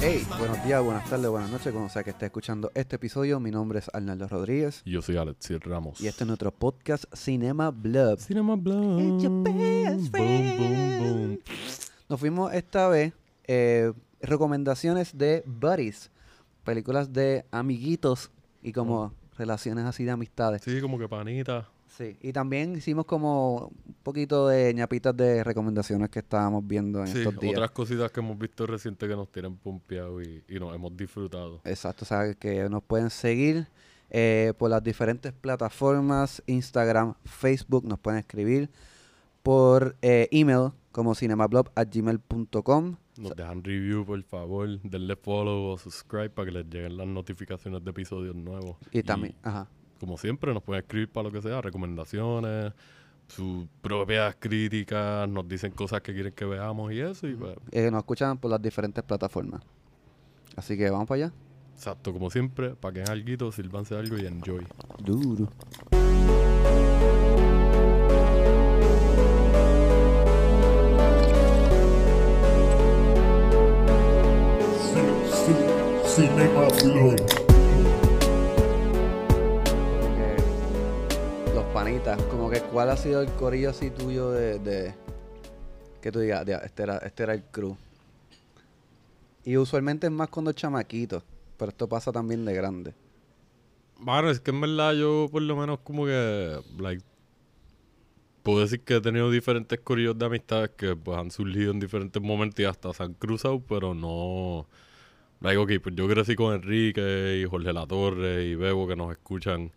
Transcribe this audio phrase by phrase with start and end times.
[0.00, 3.40] Hey, buenos días, buenas tardes, buenas noches, como sea que esté escuchando este episodio.
[3.40, 6.02] Mi nombre es Arnaldo Rodríguez Y yo soy Alexis Ramos.
[6.02, 8.18] y este es nuestro podcast Cinema Blub.
[8.18, 9.00] Cinema Blog.
[9.00, 11.38] It's your best Boom, boom, boom.
[12.10, 13.90] Nos fuimos esta vez eh,
[14.20, 16.10] recomendaciones de buddies,
[16.62, 18.30] películas de amiguitos
[18.62, 20.60] y como relaciones así de amistades.
[20.62, 21.70] Sí, como que panita.
[21.96, 27.08] Sí, y también hicimos como un poquito de ñapitas de recomendaciones que estábamos viendo en
[27.08, 27.52] Sí, estos días.
[27.54, 31.60] otras cositas que hemos visto reciente que nos tienen pompeado y, y nos hemos disfrutado.
[31.64, 33.66] Exacto, o sea, que nos pueden seguir
[34.10, 38.70] eh, por las diferentes plataformas, Instagram, Facebook, nos pueden escribir
[39.42, 42.96] por eh, email como cinemablob.gmail.com.
[43.18, 44.80] Nos dejan review, por favor.
[44.82, 48.76] Denle follow o subscribe para que les lleguen las notificaciones de episodios nuevos.
[48.90, 49.68] Y también, ajá,
[50.02, 52.72] como siempre, nos pueden escribir para lo que sea, recomendaciones,
[53.28, 57.28] sus propias críticas, nos dicen cosas que quieren que veamos y eso.
[57.28, 59.62] Y pues, eh, nos escuchan por las diferentes plataformas.
[60.56, 61.34] Así que vamos para allá.
[61.74, 64.66] exacto, como siempre, para que algo, sírvanse algo y enjoy.
[64.98, 65.48] Duro.
[76.08, 77.41] Cinema Blog.
[82.30, 84.94] Como que cuál ha sido el corillo así tuyo de,
[86.00, 87.76] que tú digas, "Dia, este era, este era el crew.
[89.44, 91.22] Y usualmente es más cuando es chamaquito,
[91.58, 92.94] pero esto pasa también de grande.
[93.98, 97.04] Bueno, es que en verdad yo por lo menos como que, like,
[98.42, 102.22] puedo decir que he tenido diferentes corillos de amistades que pues han surgido en diferentes
[102.22, 104.66] momentos y hasta se han cruzado, pero no...
[105.40, 109.72] Like, ok, pues yo crecí con Enrique y Jorge Latorre y Bebo que nos escuchan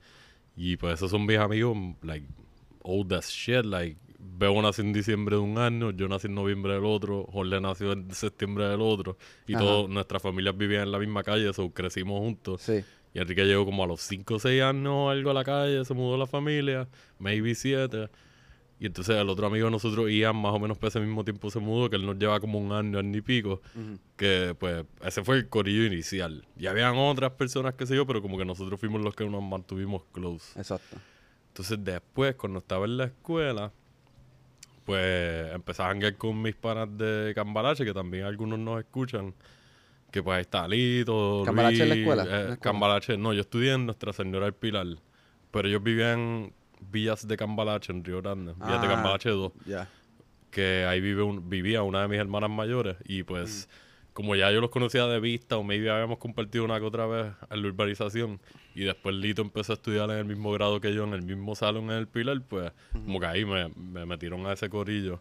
[0.55, 2.27] y pues esos son mis amigos, like,
[2.81, 3.97] old as shit, like,
[4.37, 7.93] Bebo nació en diciembre de un año, yo nací en noviembre del otro, Jorge nació
[7.93, 9.17] en septiembre del otro
[9.47, 12.61] y todas nuestras familias vivían en la misma calle, so crecimos juntos.
[12.61, 12.83] Sí.
[13.13, 15.85] Y Enrique llegó como a los 5 o 6 años o algo a la calle,
[15.85, 16.87] se mudó la familia,
[17.17, 18.09] maybe 7.
[18.77, 21.49] Y entonces el otro amigo de nosotros, Ian, más o menos por ese mismo tiempo
[21.49, 23.61] se mudó, que él nos lleva como un año, año y pico.
[24.17, 26.45] Que pues ese fue el corillo inicial.
[26.57, 29.41] Y habían otras personas, que sé yo, pero como que nosotros fuimos los que nos
[29.41, 30.59] mantuvimos close.
[30.59, 30.97] Exacto.
[31.47, 33.71] Entonces después, cuando estaba en la escuela,
[34.85, 39.33] pues empecé a janguear con mis panas de Cambalache, que también algunos nos escuchan.
[40.11, 42.23] Que pues ahí está Lito, ¿Cambalache en la Luis, escuela?
[42.23, 42.57] eh, ¿En la escuela?
[42.57, 44.87] Cambalache, no, yo estudié en Nuestra Señora del Pilar.
[45.51, 48.53] Pero ellos vivían Villas de Cambalache, en Río Grande.
[48.53, 48.91] Villas de Ah.
[48.91, 49.87] Cambalache 2 Ya.
[50.51, 53.67] que ahí vive un- vivía una de mis hermanas mayores y pues
[54.13, 57.33] como ya yo los conocía de vista o maybe habíamos compartido una que otra vez
[57.49, 58.39] en la urbanización
[58.73, 61.53] y después Lito empezó a estudiar en el mismo grado que yo en el mismo
[61.55, 65.19] salón en el Pilar pues como que ahí me, me metieron a ese corillo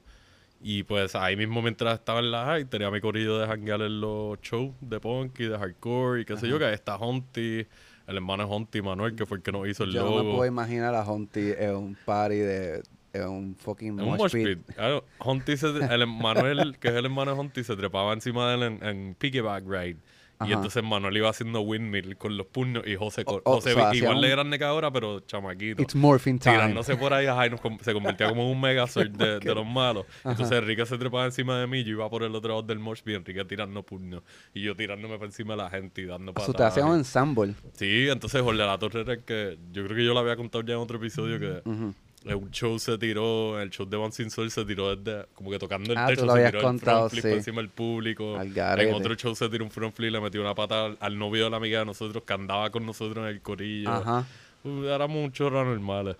[0.62, 4.00] y pues ahí mismo mientras estaba en la high tenía mi corillo de janguear en
[4.00, 7.66] los shows de punk y de hardcore y qué sé yo que ahí está Honty
[8.06, 10.16] el hermano de Honty Manuel que fue el que nos hizo el Yo no me
[10.18, 12.82] logo puedo imaginar a Honty en un party de
[13.12, 14.46] en un fucking En un mosh pit.
[14.66, 14.74] pit.
[14.74, 18.54] Claro, Hunty se, el Manuel, que es el hermano de Hunty, se trepaba encima de
[18.56, 19.98] él en, en piggyback ride.
[20.38, 20.50] Ajá.
[20.50, 23.74] Y entonces Manuel iba haciendo windmill con los puños y José, con- O- o José
[23.74, 25.80] sea, hacía igual de un- grande que ahora, pero chamaquito.
[25.82, 26.54] It's morphing time.
[26.56, 29.66] Tirándose por ahí, ajá, y nos se convertía como en un megazord de, de los
[29.66, 30.06] malos.
[30.24, 33.02] Entonces Enrique se trepaba encima de mí, yo iba por el otro lado del mosh
[33.02, 34.22] pit, Enrique tirando puños.
[34.52, 36.56] Y yo tirándome por encima de la gente y dando patadas.
[36.56, 37.54] sea, te hacían un ensemble.
[37.74, 40.64] Sí, entonces Jorge La Torre era el que yo creo que yo lo había contado
[40.64, 41.72] ya en otro episodio que Ujú.
[41.72, 45.50] en un show se tiró, el show de Van Sin Sol se tiró desde, como
[45.50, 47.28] que tocando el Ah, techo, se tiró contado, el front flip sí.
[47.28, 48.40] por encima del público.
[48.40, 51.44] En otro show se tiró un front flip, le metió una pata al, al novio
[51.44, 53.90] de la amiga de nosotros que andaba con nosotros en el corillo.
[53.90, 54.26] Ajá.
[54.64, 56.16] Uh, éramos un chorro normales.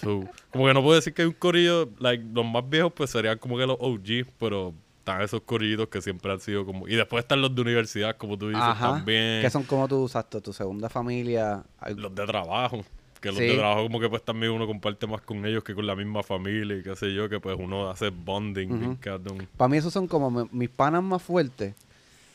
[0.00, 3.10] So, como que no puedo decir que hay un corillo, like, los más viejos pues
[3.10, 6.86] serían como que los OG, pero están esos corillos que siempre han sido como...
[6.86, 8.92] Y después están los de universidad, como tú dices, Ajá.
[8.92, 9.42] también.
[9.42, 11.64] Que son como tu, exacto, tu segunda familia.
[11.96, 12.84] Los de trabajo.
[13.20, 13.44] Que los Sí.
[13.46, 16.22] de trabajo como que pues también uno comparte más con ellos que con la misma
[16.22, 18.70] familia y qué sé yo, que pues uno hace bonding.
[18.72, 18.96] Ujú.
[19.00, 19.48] cabrón.
[19.56, 21.74] Para mí esos son como mi- mis panas más fuertes.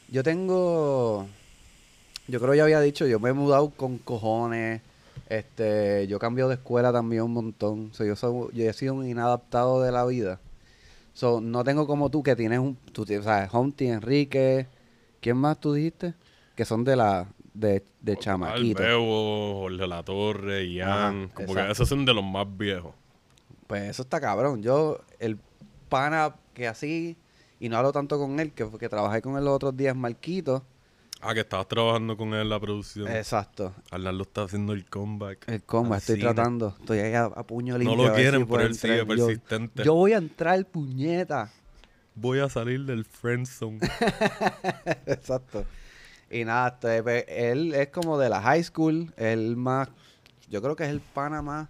[0.09, 1.27] Yo tengo...
[2.27, 4.81] Yo creo que ya había dicho, yo me he mudado con cojones.
[5.29, 7.89] Este, yo cambio de escuela también un montón.
[7.91, 10.39] O sea, yo, soy- yo he sido un inadaptado de la vida.
[11.13, 12.75] So, no tengo como tú que tienes un...
[12.91, 14.67] Tú, sea, Humpty, Enrique...
[15.21, 16.13] ¿Quién más tú dijiste?
[16.55, 17.27] Que son de la...
[17.53, 18.81] De, de chamaquito.
[18.83, 20.89] Jorge La Torre, Ian,
[21.25, 21.65] Ajá, como exacto.
[21.67, 22.93] que esos son de los más viejos.
[23.67, 24.61] Pues eso está cabrón.
[24.63, 25.37] Yo, el
[25.89, 27.15] pana que así,
[27.59, 30.65] y no hablo tanto con él, que, que trabajé con él los otros días, Marquito.
[31.21, 33.07] Ah, que estabas trabajando con él en la producción.
[33.07, 33.73] Exacto.
[33.91, 35.47] Arnaldo está haciendo el comeback.
[35.47, 36.33] El combo, al estoy cine.
[36.33, 36.75] tratando.
[36.79, 37.95] Estoy ahí a, a puño No limpio.
[37.97, 39.17] lo a ver quieren, si pero él sigue entrar.
[39.17, 39.83] Yo- persistente.
[39.85, 41.49] Yo, voy a entrar, puñeta.
[42.15, 43.79] voy a salir del friend zone.
[45.05, 45.65] Exacto.
[46.29, 49.89] Y nada, este, él es como de la high school, el más,
[50.49, 51.69] yo creo que es el pana más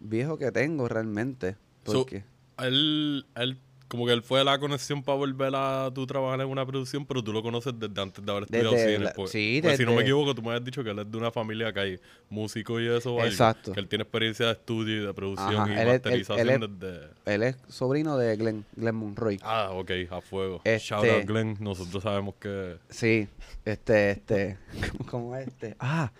[0.00, 1.56] viejo que tengo realmente.
[1.84, 2.24] So, Porque,
[2.58, 6.64] él, él, como que él fue la conexión para volver a tu trabajar en una
[6.66, 9.04] producción, pero tú lo conoces desde antes de haber estudiado Desde cine.
[9.06, 9.30] la- pues.
[9.30, 11.30] sí, Pues si no me equivoco, tú me habías dicho que él es de una
[11.30, 13.10] familia que hay músicos y eso.
[13.16, 13.72] algo, Exacto.
[13.72, 16.48] que él tiene experiencia de estudio y de producción Ajá, y él es- él- masterización
[16.50, 17.08] él desde...
[17.34, 19.38] él es sobrino de Glenn, Glenn Monroy.
[19.42, 20.60] Ah, ok, a fuego.
[20.64, 22.76] Este- Shout out Glenn, nosotros sabemos que...
[22.90, 23.26] Sí,
[23.64, 24.58] este, este,
[24.92, 25.76] ¿cómo, cómo es este?
[25.80, 26.12] Ah,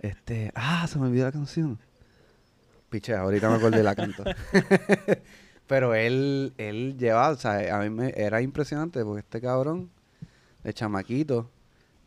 [0.00, 1.78] este, ah, se me olvidó la canción.
[2.88, 4.24] Piche, ahorita me acordé de la canto.
[5.70, 9.88] Pero él, él lleva, o sea, a mí me era impresionante porque este cabrón
[10.64, 11.48] de chamaquito,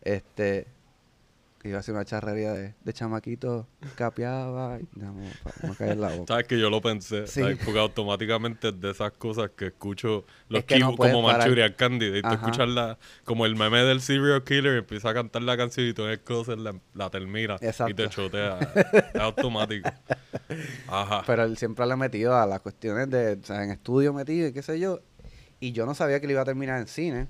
[0.02, 0.68] este,
[1.64, 5.32] iba a hacer una charrería de, de chamaquito, capeaba, y no, me,
[5.68, 6.34] me cae en la boca.
[6.34, 7.42] Sabes que yo lo pensé, Sí.
[7.42, 7.58] ¿sabes?
[7.64, 11.40] porque automáticamente de esas cosas que escucho los Es que no como parar.
[11.40, 12.18] Manchurian Candy.
[12.18, 15.56] Y tú escuchas la, como el meme del serial killer y empieza a cantar la
[15.56, 17.96] canción y tú en el la, la termina y Exacto.
[17.96, 18.60] te chotea.
[19.14, 19.90] es automático.
[20.88, 21.24] Ajá.
[21.26, 24.48] Pero él siempre le ha metido a las cuestiones de, o sea, en estudio metido
[24.48, 25.00] y qué sé yo.
[25.60, 27.28] Y yo no sabía que le iba a terminar en cine.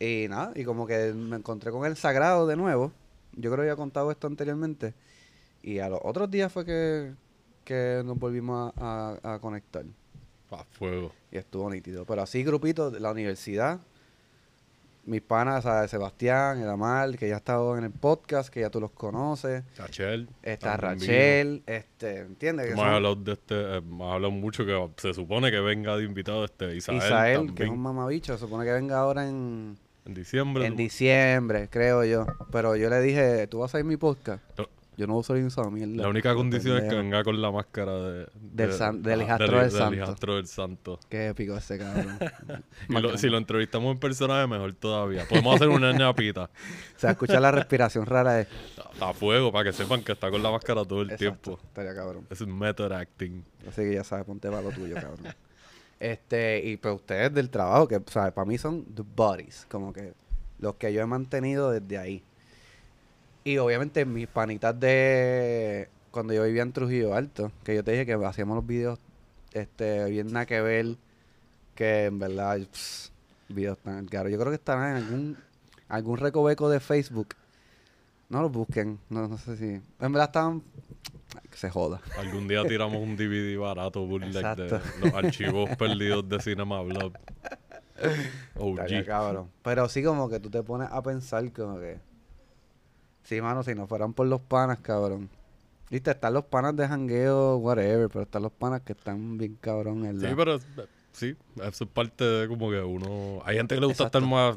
[0.00, 2.92] Y nada, y como que me encontré con el sagrado de nuevo.
[3.40, 4.94] Yo creo que había contado esto anteriormente.
[5.62, 7.12] Y a los otros días fue que,
[7.64, 9.84] que nos volvimos a, a- a conectar.
[10.50, 11.12] A fuego.
[11.30, 12.04] Y estuvo nítido.
[12.04, 13.80] Pero así, grupitos de la universidad.
[15.04, 15.90] Mis panas, ¿sabes?
[15.90, 19.62] Sebastián, Edamar, que ya ha estado en el podcast, que ya tú los conoces.
[19.78, 20.28] Rachel.
[20.42, 20.76] Está.
[20.76, 22.74] Rachel, este, ¿entiendes?
[22.74, 26.76] Son- hablado de este, eh, hablado mucho que se supone que venga de invitado este
[26.76, 30.66] Isael, Isael, también, que es un mamabicho, se supone que venga ahora en, en diciembre.
[30.66, 32.26] en diciembre, creo yo.
[32.50, 34.42] Pero yo le dije, ¿tú vas a ir a mi podcast?
[34.58, 34.68] No.
[34.96, 36.02] Yo no voy a salir en esa mierda.
[36.02, 39.28] La única condición es que venga con la máscara de, Del san- del del
[39.70, 39.94] santo.
[39.94, 40.98] hijastro del santo.
[41.08, 42.18] Qué épico ese cabrón.
[42.88, 45.24] Lo- si lo entrevistamos en persona, mejor todavía.
[45.28, 46.50] Podemos hacer una ñapita
[46.96, 48.48] O sea, escuchar la respiración rara de...
[49.00, 51.60] a fuego para que sepan que está con la máscara todo el Exacto, tiempo.
[51.68, 52.26] Estaría cabrón.
[52.28, 53.44] Es un method acting.
[53.68, 55.18] Así que ya sabes, ponte para lo tuyo, cabrón.
[56.00, 58.32] Este, y pues ustedes del trabajo, que, ¿sabes?
[58.32, 60.12] Para mí son the buddies, como que
[60.58, 62.22] los que yo he mantenido desde ahí.
[63.44, 68.06] Y obviamente mis panitas de cuando yo vivía en Trujillo Alto, que yo te dije
[68.06, 68.98] que hacíamos los videos
[69.52, 70.96] este bien nada que ver,
[71.74, 73.12] que en verdad, pss,
[73.48, 74.32] videos tan caros.
[74.32, 75.36] Yo creo que estarán en algún,
[75.88, 77.28] algún recoveco de Facebook.
[78.28, 79.64] No los busquen, no, no sé si.
[79.64, 80.62] En verdad estaban.
[81.50, 82.00] Que se joda.
[82.18, 87.12] Algún día tiramos un DVD barato bootleg de los archivos perdidos de Cinema Blood.
[88.54, 89.06] Estaría OG.
[89.06, 89.50] cabrón.
[89.62, 91.98] Pero sí como que tú te pones a pensar como que...
[93.24, 95.28] Sí, mano, si no fueran por los panas, cabrón.
[95.90, 100.04] Viste, están los panas de jangueo, whatever, pero están los panas que están bien cabrón
[100.06, 100.28] en la...
[100.28, 100.66] Sí, pero es-
[101.12, 103.40] sí, eso es parte de como que uno...
[103.44, 104.18] Hay gente que le gusta Exacto.
[104.18, 104.56] estar más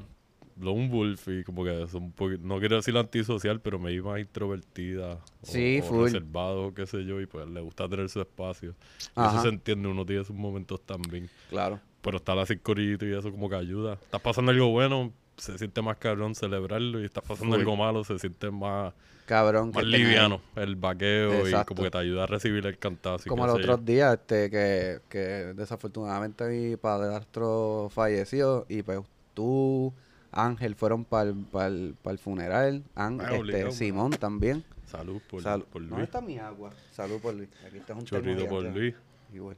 [0.59, 2.41] lone wolf y como que son un poquito...
[2.43, 5.13] No quiero decir antisocial, pero me iba más introvertida.
[5.13, 6.03] o- Sí, o, full.
[6.05, 8.75] reservado, qué sé yo, y pues le gusta tener su espacio.
[9.15, 9.33] Ajá.
[9.33, 11.29] eso se entiende, uno tiene sus momentos también.
[11.49, 11.79] Claro.
[12.01, 13.93] Pero estar así corito y eso como que ayuda.
[13.93, 16.99] Estás pasando algo bueno, se siente más cabrón celebrarlo.
[17.01, 17.59] Y estás pasando Full.
[17.61, 18.93] algo malo, se siente más,
[19.27, 19.71] Cabrón.
[19.73, 20.41] más liviano.
[20.55, 23.29] El vaqueo y como que te ayuda a recibir el cantazo.
[23.29, 25.19] Como los otros días, este, que, que
[25.55, 28.99] desafortunadamente mi padrastro falleció y pues
[29.33, 29.93] tú,
[30.31, 32.83] Ángel, fueron para el funeral.
[32.95, 34.63] Án- Ah, este, obligado, Simón también.
[34.85, 35.65] Salud por, Salud.
[35.65, 36.05] por ¿Dónde Luis.
[36.05, 36.71] está mi agua?
[36.91, 37.49] Salud por Luis.
[37.65, 38.63] Aquí está un Chorrito termo por.
[38.65, 38.93] Luis.
[39.33, 39.55] Igual.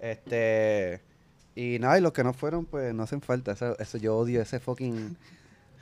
[0.00, 1.02] Este.
[1.54, 3.52] Y nada, y los que no fueron, pues no hacen falta.
[3.52, 5.16] Eso, eso yo odio ese fucking.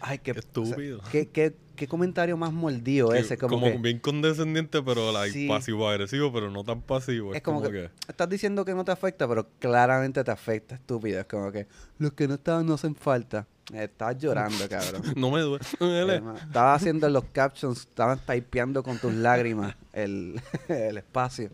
[0.00, 1.00] Ay, qué estúpido.
[1.10, 3.38] ¿qué, qué, qué comentario más mordido Que ese.
[3.38, 5.48] Como, como que, bien condescendiente, pero like, Sí.
[5.48, 7.30] pasivo-agresivo, pero no tan pasivo.
[7.32, 7.90] Es, es como, como, que, que...
[8.08, 11.20] Estás diciendo que no te afecta, pero claramente te afecta, estúpido.
[11.20, 11.66] Es como que
[11.98, 13.46] los que no estaban no hacen falta.
[13.72, 15.02] Estás llorando, cabrón.
[15.16, 16.20] No me duele.
[16.20, 21.50] me Estaba haciendo los captions, estaban typeando con tus lágrimas el, el espacio.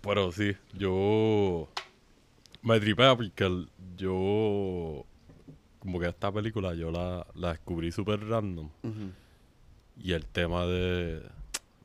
[0.00, 1.68] Pero sí, yo
[2.62, 3.66] me tripea porque
[3.96, 5.04] yo
[5.78, 8.70] como que esta película yo la, la descubrí súper random
[9.98, 11.22] y el tema de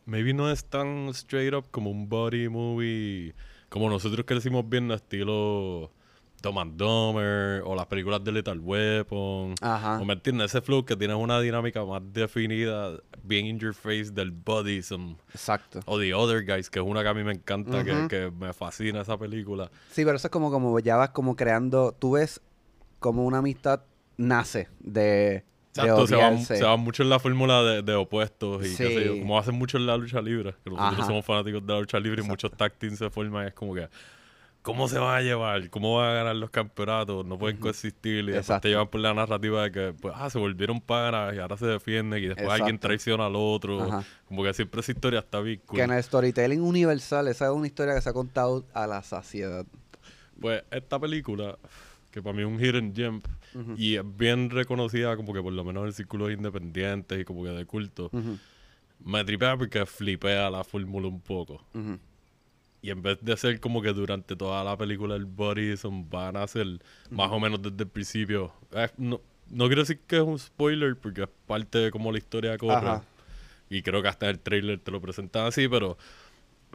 [0.05, 3.35] maybe no es tan straight up como un body movie
[3.67, 5.91] como nosotros crecimos viendo estilo
[6.41, 9.99] Dumb and Dumber o las películas de Lethal Weapon Ajá.
[9.99, 14.05] o me entiendes ese flow que tiene una dinámica más definida bien in your face
[14.11, 15.79] del bodyism Exacto.
[15.85, 18.07] o The Other Guys, que es una que a mí me encanta, que- Ujú.
[18.07, 19.69] que, me fascina esa película.
[19.91, 22.41] Sí, pero eso es como, como ya vas como creando, tú ves
[22.99, 23.81] como una amistad
[24.17, 26.57] nace de, Exacto, se va, odiarse.
[26.57, 29.19] se mucho en la fórmula de, de opuestos y qué sé yo, Sí.
[29.19, 31.05] como hacen mucho en la lucha libre, que nosotros Ajá.
[31.07, 32.31] somos fanáticos de la lucha libre y Exacto.
[32.47, 33.87] muchos tag teams se forman y es como que
[34.61, 35.69] ¿cómo se van a llevar?
[35.69, 37.25] ¿Cómo van a ganar los campeonatos?
[37.25, 38.25] No pueden coexistir.
[38.29, 41.39] Y después te llevan por la narrativa de que, pues, ah, se volvieron panas y
[41.39, 42.87] ahora se defienden y después alguien Exacto.
[42.87, 43.83] traiciona al otro.
[43.83, 44.03] Ajá.
[44.25, 45.77] Como que siempre esa historia está bien cool.
[45.77, 49.01] Que en el storytelling universal, esa es una historia que se ha contado a la
[49.03, 49.65] saciedad.
[50.39, 51.57] Pues esta película,
[52.11, 53.21] que para mí es un hidden gem,
[53.75, 57.49] y es bien reconocida como que por lo menos en círculos independientes y como que
[57.49, 58.37] de culto, Ujú,
[59.03, 61.65] me tripea porque flipea la fórmula un poco.
[61.73, 61.97] ujú.
[62.81, 66.47] Y en vez de ser como que durante toda la película el bodyism van a
[66.47, 68.53] ser más o menos desde el principio.
[68.71, 69.19] Eh, no,
[69.49, 72.75] no quiero decir que es un spoiler porque es parte de cómo la historia corre.
[72.75, 73.03] Ajá.
[73.69, 75.97] Y creo que hasta el trailer te lo presentan así, pero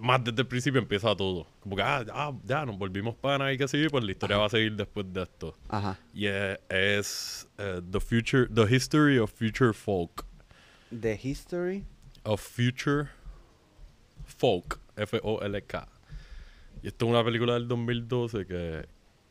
[0.00, 1.46] más desde el principio empieza todo.
[1.60, 4.46] Como que, ah, ya, ya nos volvimos panas y que sí, pues la historia va
[4.46, 5.56] a seguir después de esto.
[5.68, 5.98] Ajá.
[6.12, 10.24] Y es, es, eh, the future, the history of future folk.
[11.00, 11.84] The History.
[12.24, 13.10] Of Future
[14.24, 15.88] Folk, F-O-L-K.
[16.84, 18.86] Y esto es una película del 2012 que,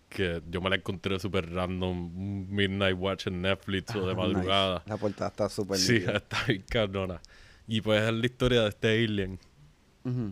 [0.10, 4.74] que yo me la encontré súper random, midnight watch en Netflix o de Ah, madrugada.
[4.80, 4.90] nice.
[4.90, 7.22] La portada está súper Sí, está bien cabrona.
[7.68, 9.40] Y pues es la historia de este alien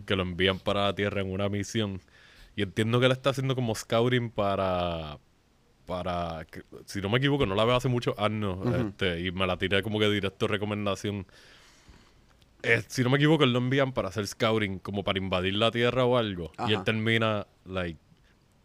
[0.04, 2.00] que lo envían para la Tierra en una misión.
[2.56, 5.18] Y entiendo que él está haciendo como scouting para...
[5.86, 6.44] para
[6.86, 8.58] si no me equivoco, no la veo hace muchos años.
[8.76, 11.24] este, y me la tiré como que directo recomendación.
[12.62, 15.70] Eh, si no me equivoco, él lo envían para hacer scouting, como para invadir la
[15.70, 16.52] Tierra o algo.
[16.68, 17.98] Y él termina, like,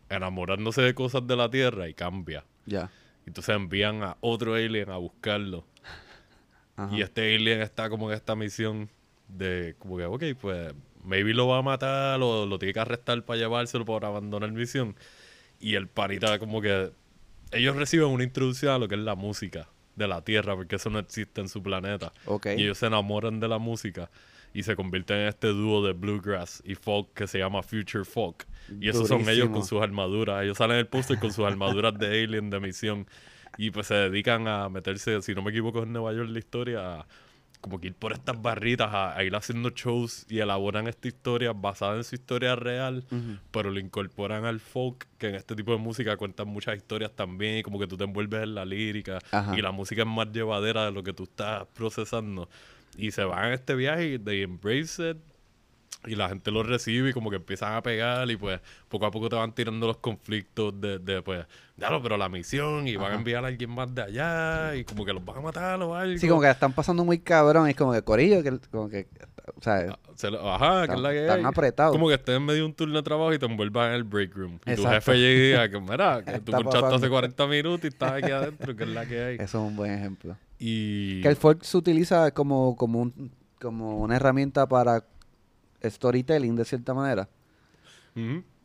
[0.09, 2.45] enamorándose de cosas de la Tierra y cambia.
[2.65, 2.91] Ya.
[3.25, 5.65] Entonces envían a otro alien a buscarlo.
[6.75, 6.95] Ajá.
[6.95, 8.89] Y este alien está como en esta misión
[9.27, 10.73] de, como que, ok, pues,
[11.03, 14.95] maybe lo va a matar o lo tiene que arrestar para llevárselo por abandonar misión.
[15.59, 16.91] Y el panita como que,
[17.51, 20.89] ellos reciben una introducción a lo que es la música de la Tierra, porque eso
[20.89, 22.13] no existe en su planeta.
[22.45, 24.09] Y ellos se enamoran de la música
[24.53, 28.47] y se convierten en este dúo de bluegrass y folk que se llama Future Folk.
[28.79, 30.43] Y esos son ellos con sus armaduras.
[30.43, 33.07] Ellos salen en el póster con sus armaduras de alien de misión.
[33.57, 36.99] Y pues se dedican a meterse, si no me equivoco, en Nueva York la historia,
[36.99, 37.07] a
[37.61, 41.53] como que ir por estas barritas, a, a ir haciendo shows y elaboran esta historia
[41.53, 43.03] basada en su historia real,
[43.51, 47.57] pero lo incorporan al folk, que en este tipo de música cuentan muchas historias también,
[47.57, 49.57] y como que tú te envuelves en la lírica, Ajá.
[49.57, 52.49] y la música es más llevadera de lo que tú estás procesando.
[52.97, 55.17] Y se van a este viaje they embrace it,
[56.05, 59.11] y la gente lo recibe y como que empiezan a pegar y pues poco a
[59.11, 61.45] poco te van tirando los conflictos de, de pues,
[61.77, 65.03] claro, pero la misión y van a enviar a alguien más de allá y como
[65.03, 66.17] que los van a matar o algo.
[66.17, 67.67] Sí, como que la están pasando muy cabrón.
[67.67, 69.07] Es como que corillo, que como que.
[69.57, 71.45] O sea, Ah, se lo- ajá, que es la que Están hay.
[71.45, 71.91] apretados.
[71.93, 74.03] Como que estés en medio de un turno de trabajo y te envuelvas en el
[74.03, 74.59] break room.
[74.65, 77.09] Y tu jefe llega y diga que, mira, que tú Está conchaste hace pasando.
[77.09, 79.35] 40 minutos y estás aquí adentro, que es la que hay.
[79.35, 80.37] eso es un buen ejemplo.
[80.59, 81.21] Y...
[81.21, 85.03] Que el folk se utiliza como, como, un, como una herramienta para
[85.89, 87.27] storytelling, de cierta manera.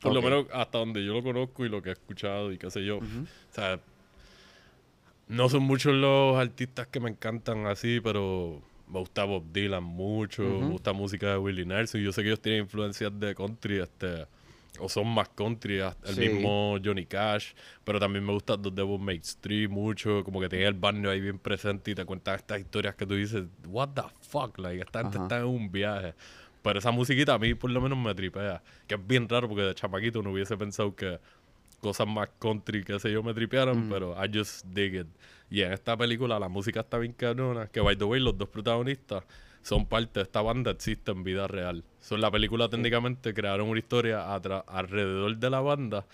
[0.00, 2.70] Por lo menos hasta donde yo lo conozco y lo que he escuchado y qué
[2.70, 2.98] sé yo.
[2.98, 3.02] O
[3.50, 3.78] sea,
[5.28, 10.42] no son muchos los artistas que me encantan así, pero me gusta Bob Dylan mucho,
[10.42, 12.00] me gusta música de Willie Nelson.
[12.00, 14.26] Yo sé que ellos tienen influencias de country, este,
[14.78, 16.20] o son más country, hasta el Sí.
[16.28, 17.52] mismo Johnny Cash,
[17.84, 21.20] pero también me gusta The Devil Makes Three mucho, como que tiene el barrio ahí
[21.20, 25.02] bien presente y te cuentan estas historias que tú dices, what the fuck, like, esta
[25.02, 26.14] gente está en un viaje.
[26.62, 29.62] Pero esa musiquita a mí por lo menos me tripea, que es bien raro porque
[29.62, 31.18] de chamaquito no hubiese pensado que
[31.80, 35.06] cosas más country, qué sé yo, me tripearon, pero I just dig it.
[35.50, 38.48] Y en esta película la música está bien cabrona, que by the way, los dos
[38.48, 39.24] protagonistas
[39.62, 41.84] son parte de esta banda, existe en vida real.
[42.00, 46.06] So, en la película técnicamente crearon una historia alrededor de la banda,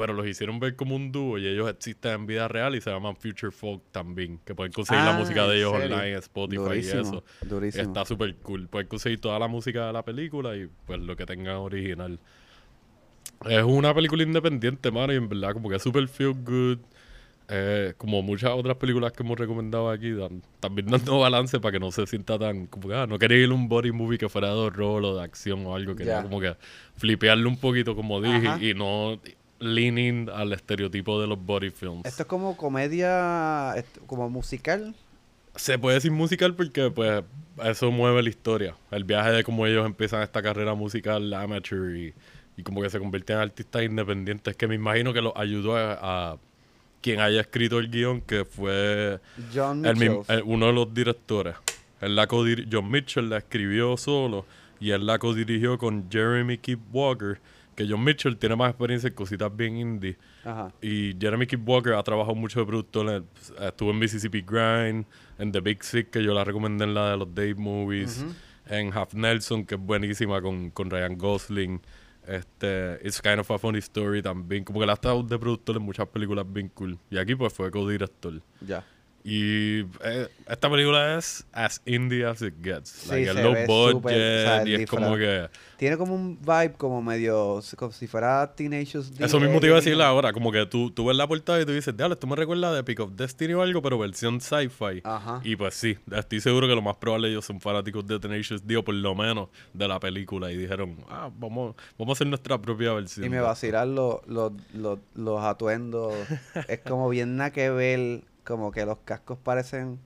[0.00, 2.90] pero los hicieron ver como un dúo y ellos existen en vida real y se
[2.90, 5.96] llaman Future Folk también, que pueden conseguir la Ah, música de ¿en ellos serio?
[5.96, 7.24] online Spotify Durísimo, y eso.
[7.46, 7.82] durísimo.
[7.84, 8.66] Está súper cool.
[8.68, 12.18] Pueden conseguir toda la música de la película y pues lo que tengan original.
[13.48, 16.78] Es una película independiente, mano, y en verdad como que es super feel good.
[17.52, 21.80] Eh, como muchas otras películas que hemos recomendado aquí, dan- también dando balance para que
[21.80, 24.28] no se sienta tan como que ah, no quería ir a un body movie que
[24.28, 26.22] fuera de horror o de acción o algo, quería Ya.
[26.22, 26.54] como que
[26.96, 28.62] flipearlo un poquito, como dije, Ajá.
[28.64, 29.20] y no
[29.60, 32.04] leaning al estereotipo de los body films.
[32.04, 33.74] Esto es como comedia,
[34.06, 34.94] como musical.
[35.54, 37.22] Se puede decir musical porque pues
[37.64, 38.76] eso mueve la historia.
[38.90, 42.14] El viaje de cómo ellos empiezan esta carrera musical amateur y,
[42.56, 46.32] y como que se convierten en artistas independientes que me imagino que los ayudó a,
[46.32, 46.36] a
[47.00, 49.20] quien haya escrito el guion que fue
[49.54, 51.56] John el uno de los directores.
[52.00, 54.46] Él la John Mitchell la escribió solo
[54.78, 57.38] y él la codirigió con Jeremy Keith Walker,
[57.74, 60.16] que John Mitchell tiene más experiencia en cositas bien indie.
[60.44, 60.72] Ajá.
[60.82, 63.24] Y Jeremy Keith Walker ha trabajado mucho de productor.
[63.60, 65.06] Estuvo en Mississippi Grind,
[65.38, 68.24] en The Big Sick, que yo la recomendé en la de los Dave Movies.
[68.66, 71.80] En Half Nelson, que es buenísima con, con Ryan Gosling.
[72.26, 74.62] Este, It's Kind of a Funny Story también.
[74.62, 76.96] Como que él ha estado de productor en muchas películas bien cool.
[77.10, 78.40] Y aquí pues fue co-director.
[78.60, 78.84] Ya.
[79.22, 82.88] Y eh, esta película es as indie as it gets.
[82.90, 85.48] Sí, like, se low ve budget súper, o sea, y es como que...
[85.76, 89.24] Tiene como un vibe como medio, como si fuera Teenage D.
[89.24, 91.64] Eso mismo te iba a decir ahora, como que tú, tú ves la portada y
[91.64, 95.02] tú dices, diablo, esto me recuerda de Epic of Destiny o algo, pero versión sci-fi.
[95.42, 98.76] Y pues sí, estoy seguro que lo más probable ellos son fanáticos de Tenacious D
[98.76, 102.60] o por lo menos de la película y dijeron, ah, vamos, vamos a hacer nuestra
[102.60, 103.24] propia versión.
[103.24, 106.14] Y me vacilan los, los, los, los atuendos.
[106.68, 109.98] es como bien nada que ver, como que los cascos parecen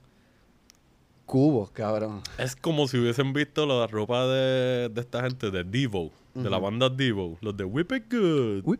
[1.26, 2.22] cubos, cabrón.
[2.38, 6.58] Es como si hubiesen visto la ropa de, de esta gente, de Devo, de la
[6.58, 8.78] banda Devo, los de Whip It Good.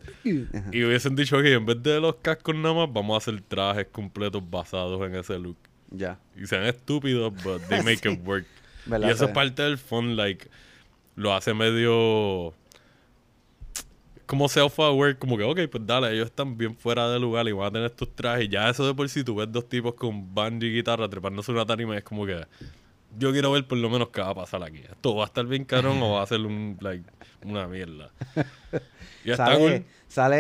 [0.55, 0.71] Ajá.
[0.73, 3.87] Y hubiesen dicho que en vez de los cascos nada más, vamos a hacer trajes
[3.91, 5.57] completos basados en ese look.
[5.91, 6.19] Ya.
[6.37, 8.47] Y sean estúpidos, but they make it work.
[8.87, 9.09] ¿Verdad?
[9.09, 10.49] Y eso es parte del fun, like,
[11.17, 12.53] lo hace medio
[14.27, 17.69] como self-aware, como que, ok, pues dale, ellos están bien fuera de lugar y van
[17.69, 18.49] a tener estos trajes.
[18.49, 21.65] Ya eso de por sí, tú ves dos tipos con banjo y guitarra trepándose una
[21.67, 22.41] tarima, es como que
[23.19, 24.79] yo quiero ver por lo menos qué va a pasar aquí.
[24.91, 27.05] Esto va a estar bien carón o va a ser un, like,
[27.45, 28.11] una mierda.
[29.25, 29.85] Y Sale, cool.
[30.09, 30.37] sale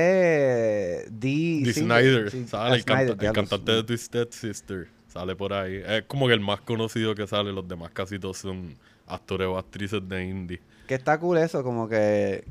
[1.11, 1.73] D.
[1.73, 5.83] Snyder, sí, sale el, canta- Snyder, el cantante de Twisted Sister, sale por ahí.
[5.87, 8.77] Es como que el más conocido que sale, los demás casi todos son
[9.07, 10.61] actores o actrices de indie.
[10.87, 12.45] Que está cool eso, como que,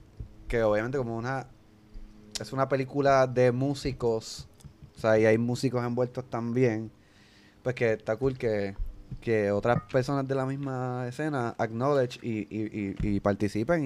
[0.53, 1.47] que obviamente como una,
[2.39, 4.47] es una película de músicos,
[4.95, 6.91] o sea, y hay músicos envueltos también,
[7.63, 8.75] pues que está cool que,
[9.19, 13.83] que otras personas de la misma escena acknowledge y, y, y, y participen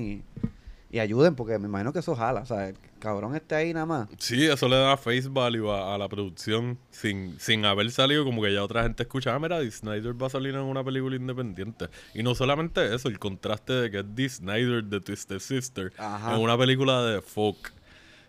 [0.91, 4.07] y, ayuden, porque me imagino que eso jala, o sea, cabrón esté ahí nada más.
[4.19, 8.41] Sí, eso le da face value a, a la producción sin, sin haber salido como
[8.41, 11.15] que ya otra gente escucha, ah, mira, Dee Snyder va a salir en una película
[11.15, 11.87] independiente.
[12.13, 16.35] Y no solamente eso, el contraste de que es Dee Snyder de Twisted Sister Ajá.
[16.35, 17.73] en una película de folk,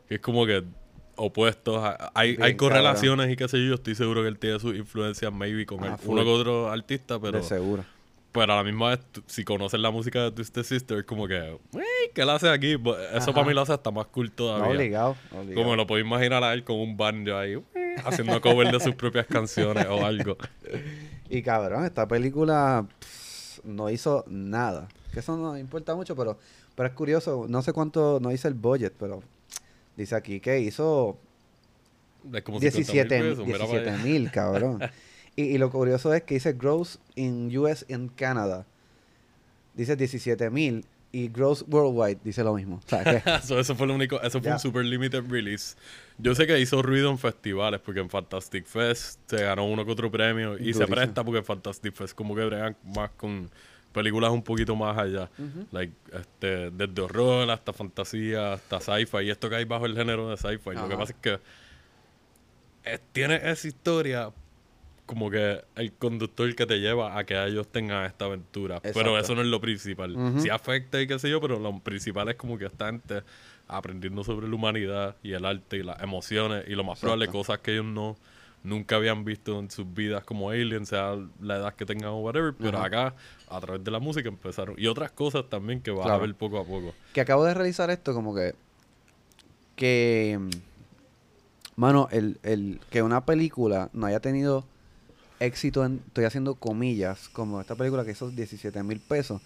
[0.09, 0.65] que es como que
[1.17, 1.83] opuestos.
[1.83, 4.77] a- Hay, Bien hay correlaciones y qué sé yo, estoy seguro que él tiene sus
[4.77, 7.39] influencias maybe con Ah, el- uno que otro artista, pero...
[7.39, 7.85] de seguro.
[8.39, 11.59] Pero a la misma vez, si conoces la música de Twisted Sister, es como que,
[11.73, 11.83] "Uy,
[12.15, 12.77] ¿qué él hace aquí?
[12.77, 13.33] Pues Eso Ajá.
[13.35, 14.69] para mí lo hace hasta más cool No, todavía.
[14.69, 15.55] obligado, obligado.
[15.63, 17.63] como lo puedo imaginar a él con un banjo ahí,
[18.05, 20.37] haciendo cover de sus propias canciones o algo.
[21.31, 24.89] Y cabrón, esta película pff, no hizo nada.
[25.13, 26.39] Que eso no importa mucho, pero,
[26.75, 27.45] pero es curioso.
[27.49, 29.23] No sé cuánto, no dice el budget, pero
[29.97, 31.19] dice aquí que hizo
[32.33, 34.05] Es como 17 50,000 mil, pesos, mira para 17 allá.
[34.05, 34.79] mil, cabrón.
[35.39, 38.67] y, y lo curioso es que dice gross in US and Canada.
[39.75, 42.81] Dice 17 mil y gross worldwide dice lo mismo.
[42.85, 45.77] O sea, que So, eso fue lo único, eso fue un super limited release.
[46.19, 49.93] Yo sé que hizo ruido en festivales, porque en Fantastic Fest se ganó uno que
[49.93, 53.49] otro premio y se presta porque en Fantastic Fest como que bregan más con
[53.93, 55.31] películas un poquito más allá.
[55.71, 59.19] Like, este, desde horror hasta fantasía, hasta sci-fi.
[59.19, 60.75] Y esto que hay bajo el género de sci-fi.
[60.75, 61.39] Lo que pasa es que
[62.85, 64.33] eh, tiene esa historia
[65.09, 68.81] como que el conductor que te lleva a que ellos tengan esta aventura.
[68.83, 70.15] Pero eso no es lo principal.
[70.15, 70.41] Ujú.
[70.43, 73.23] Sí afecta y qué sé yo, pero lo principal es como que esta gente
[73.67, 77.39] aprendiendo sobre la humanidad y el arte y las emociones y lo más probable Exacto.
[77.39, 78.17] cosas que ellos no
[78.63, 82.53] nunca habían visto en sus vidas como aliens, sea la edad que tengan o whatever,
[82.53, 82.87] pero Ajá.
[82.87, 83.15] acá
[83.49, 86.21] a través de la música empezaron y otras cosas también que vas a Claro.
[86.23, 86.95] ver poco a poco.
[87.15, 88.55] que acabo de realizar esto como que
[89.77, 90.51] que mm,
[91.77, 94.65] mano el, el que una película no haya tenido
[95.41, 99.41] éxito en estoy haciendo comillas como esta película que hizo 17 mil pesos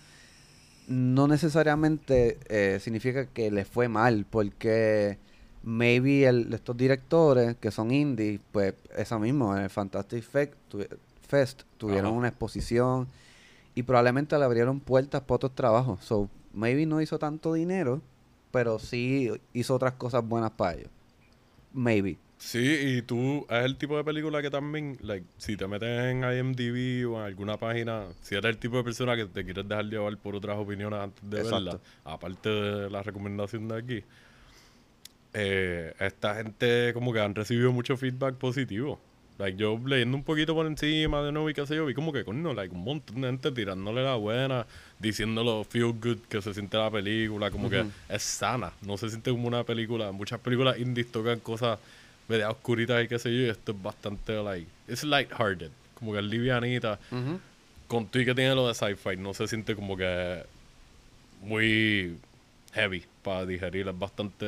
[0.89, 5.19] no necesariamente eh, significa que le fue mal porque
[5.63, 12.07] maybe el, estos directores que son indie pues eso mismo en el Fantastic Fest tuvieron
[12.07, 12.17] Ajá.
[12.19, 13.07] una exposición
[13.75, 16.05] y probablemente le abrieron puertas para otros trabajos.
[16.05, 18.03] So, maybe no hizo tanto dinero,
[18.51, 20.91] pero sí hizo otras cosas buenas para ellos.
[21.73, 22.19] Maybe.
[22.45, 26.25] Sí, y tú es el tipo de película que también, like, si te metes en
[26.25, 29.85] IMDb o en alguna página, si eres el tipo de persona que te quieres dejar
[29.85, 31.65] llevar por otras opiniones antes de Exacto.
[31.65, 34.05] verla, aparte de la recomendación de aquí,
[35.35, 38.99] eh, esta gente como que han recibido mucho feedback positivo.
[39.39, 42.13] Like, yo leyendo un poquito por encima de nuevo y qué sé yo, vi como
[42.13, 44.67] que, coño, like, un montón de gente tirándole la buena,
[44.99, 49.31] diciéndolo feel good que se siente la película, como que es sana, no se siente
[49.31, 50.11] como una película.
[50.11, 51.79] Muchas películas indies tocan cosas
[52.33, 56.19] media oscuritas y qué sé yo, y esto es bastante, like, it's lighthearted, como que
[56.19, 56.99] es livianita,
[57.89, 60.43] con tú y que tiene lo de sci-fi, no se siente como que
[61.43, 62.17] muy
[62.73, 64.47] heavy para digerir, es bastante,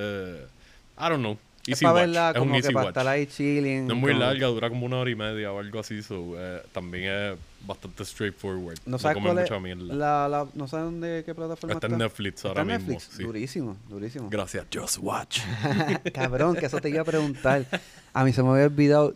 [0.98, 2.88] I don't know, Es para verla es un como que para watch.
[2.88, 3.86] estar ahí chilling.
[3.86, 6.34] No es muy como- larga, dura como una hora y media o algo así, so,
[6.38, 8.78] eh, también es bastante straightforward.
[8.84, 9.94] No sabes come cuál es mucha mierda.
[9.94, 11.94] la, la, no sabes dónde qué plataforma Está está.
[11.94, 12.88] en Netflix Está ahora en mismo.
[12.92, 13.16] Netflix.
[13.16, 13.22] sí.
[13.22, 14.28] Durísimo, durísimo.
[14.30, 15.40] Gracias, Just Watch.
[16.12, 17.64] Cabrón, que eso te iba a preguntar.
[18.12, 19.14] A mí se me había olvidado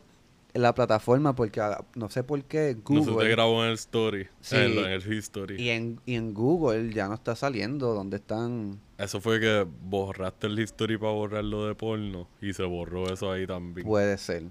[0.55, 3.75] la plataforma porque ah, no sé por qué No se te Google grabó en el
[3.75, 4.57] story, Sí.
[4.57, 5.63] en, lo- en el history.
[5.63, 10.49] y en, y en Google ya no está saliendo donde están Eso fue que borraste
[10.49, 13.87] el history para borrarlo de porno y se borró eso ahí también.
[13.87, 14.45] puede ser.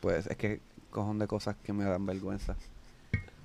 [0.00, 0.60] Pues es que
[0.90, 2.56] cojón de cosas que me dan vergüenza.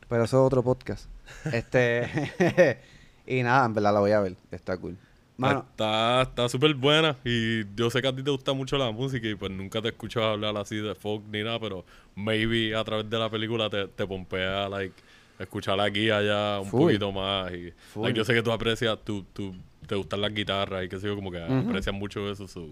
[0.09, 1.07] Pero eso es otro podcast.
[1.53, 2.81] Este
[3.27, 4.97] y nada, en verdad la voy a ver, está cool.
[5.39, 8.89] Mano, Está está súper buena y yo sé que a ti te gusta mucho la
[8.89, 12.73] música y pues nunca te he escuchado hablar así de folk ni nada, pero maybe
[12.75, 14.95] a través de la película te, te pompea, like,
[15.37, 16.81] escucharla aquí allá un Full.
[16.81, 17.51] poquito más.
[17.53, 19.53] Y, like, yo sé que tú aprecias, tú, tú,
[19.87, 21.69] te gustan las guitarras y que sé yo, como que Ujú.
[21.69, 22.47] aprecias mucho eso.
[22.47, 22.67] so,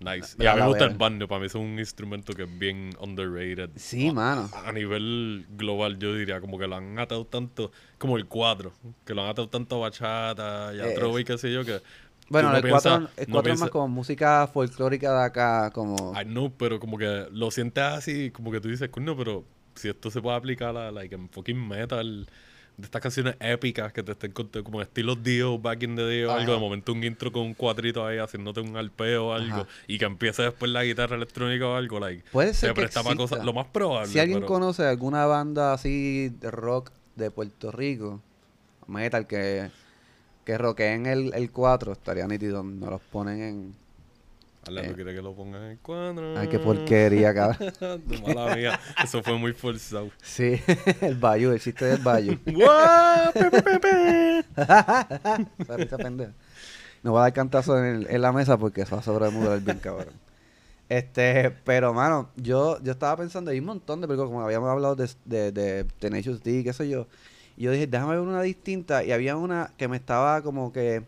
[0.00, 0.36] nice.
[0.38, 2.58] Y a mí me gusta a el banjo, para mí es un instrumento que es
[2.58, 3.70] bien underrated.
[3.76, 4.50] sí, mano.
[4.64, 8.72] A nivel global, yo diría, como que lo han atado tanto, como el cuatro,
[9.04, 11.64] que lo han atado tanto a bachata y a Eh, trova y qué sé yo,
[11.64, 11.80] que
[12.28, 15.70] Bueno, no el 4 piensas- el no cuatro es más como música folclórica de acá,
[15.72, 19.44] como I know, pero como que lo sientes así, como que tú dices, coño, pero
[19.74, 22.28] si esto se puede aplicar a, like, en fucking metal,
[22.78, 26.22] de estas canciones épicas que te estén contando, como estilo Dio, Back in the Day
[26.22, 29.62] o algo, de momento un intro con un cuadrito ahí haciéndote un alpeo o algo,
[29.62, 29.66] Ajá.
[29.88, 33.02] y que empiece después la guitarra electrónica o algo, like, Puede ser se que presta
[33.02, 34.12] para cosas, lo más probable.
[34.12, 38.22] Si alguien pero- conoce alguna banda así de rock de Puerto Rico,
[38.86, 39.70] metal, que,
[40.44, 42.62] que rockeen el, el 4, estaría nítido.
[42.62, 43.74] No los ponen en.
[44.68, 44.88] Ale, Eh.
[44.88, 46.38] no quiere que lo pongan en el cuadro.
[46.38, 47.72] Ay, qué porquería, cabrón.
[48.06, 48.80] De mala mía.
[49.02, 50.10] Eso fue muy forzado.
[50.22, 50.60] Sí,
[51.00, 52.36] el Bayou, el chiste del Bayou.
[52.46, 53.32] ¡Guau!
[55.96, 56.32] Pendeja.
[57.02, 59.60] No voy a dar cantazo en, el- en la mesa porque eso va a sobremudar
[59.60, 60.14] bien, cabrón.
[60.88, 64.96] Este, pero, mano, yo, yo estaba pensando, hay un montón de películas, como habíamos hablado
[64.96, 67.06] de, de, de Tenacious D, qué sé yo.
[67.56, 69.04] Y yo dije, déjame ver una distinta.
[69.04, 71.02] Y había una que me estaba como que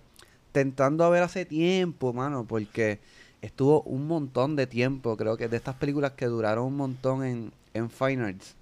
[0.53, 3.01] tentando a ver hace tiempo, mano, porque
[3.43, 7.53] estuvo un montón de tiempo, creo que de estas películas que duraron un montón en,
[7.75, 8.55] en Fine Arts.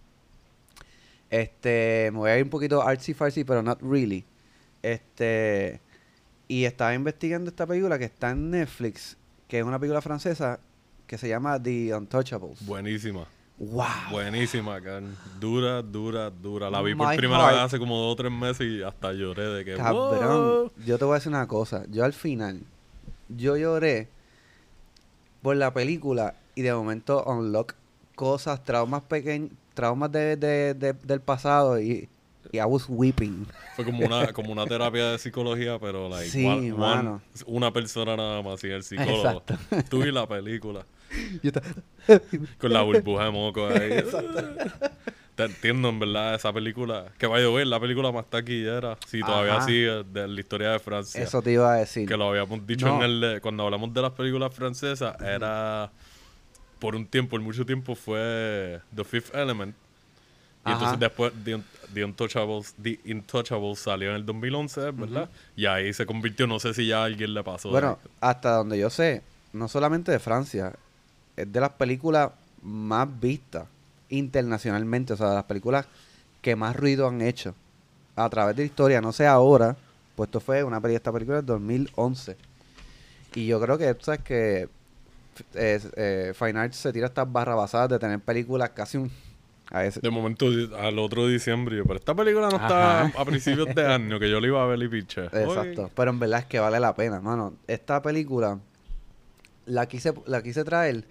[1.30, 4.24] Este, me voy a ir un poquito artsy fartsy, pero not really.
[4.82, 5.80] Este,
[6.46, 10.58] y estaba investigando esta película que está en Netflix, que es una película francesa
[11.06, 12.64] que se llama The Untouchables.
[12.64, 13.26] Buenísima.
[13.58, 13.84] ¡Wow!
[14.12, 15.16] Buenísima, can.
[15.40, 16.70] Dura, dura, dura.
[16.70, 17.54] La vi por My primera heart.
[17.54, 19.74] vez hace como dos o tres meses y hasta lloré de que.
[19.74, 20.72] Cabrón, "Wow".
[20.86, 21.82] yo te voy a decir una cosa.
[21.90, 22.60] Yo al final,
[23.28, 24.06] yo lloré
[25.42, 27.74] por la película y de momento unlock
[28.14, 32.08] cosas, traumas pequeños, traumas de, de- de- del pasado y,
[32.50, 33.46] y I was weeping.
[33.76, 37.22] Fue como una, como una terapia de psicología, pero like, Sí, one- one- mano.
[37.46, 39.16] una persona nada más y el psicólogo.
[39.46, 39.56] Exacto.
[39.88, 40.84] Tú y la película.
[41.42, 41.52] Yo
[42.58, 44.02] Con la burbuja de moco ahí.
[45.38, 47.12] Te entiendo, en verdad, esa película.
[47.16, 48.98] Que vaya a ver, la película más taquillera.
[49.06, 49.66] Si todavía Ajá.
[49.66, 51.22] sigue de la historia de Francia.
[51.22, 52.08] Eso te iba a decir.
[52.08, 52.96] Que lo habíamos dicho No.
[52.96, 53.40] en el.
[53.40, 55.92] Cuando hablamos de las películas francesas, era.
[56.80, 59.76] Por un tiempo, por mucho tiempo, fue The Fifth Element.
[59.76, 60.72] Y Ajá.
[60.72, 61.62] entonces después The,
[61.94, 65.30] The Untouchables, The Intouchables salió en el 2011, ¿verdad?
[65.54, 67.68] Y ahí se convirtió, no sé si ya a alguien le pasó.
[67.70, 69.22] Bueno, hasta donde yo sé,
[69.52, 70.74] no solamente de Francia,
[71.36, 73.68] es de las películas más vistas
[74.10, 75.86] internacionalmente, o sea, de las películas
[76.42, 77.54] que más ruido han hecho
[78.16, 79.76] a través de la historia, no sé ahora,
[80.16, 82.36] pues esto fue una peli- esta película del 2011.
[83.34, 84.68] Y yo creo que, sabes que
[85.54, 89.10] eh, eh, Fine Arts se tira estas barras basadas de tener películas casi un...
[89.70, 90.46] A veces, De momento,
[90.78, 94.40] al otro diciembre, yo, pero esta película no está a principios de año, que yo
[94.40, 95.26] la iba a ver y piche.
[95.32, 95.90] Exacto.
[95.94, 97.52] Pero en verdad es que vale la pena, mano.
[97.66, 98.58] Esta película
[99.66, 101.04] la quise, la quise traer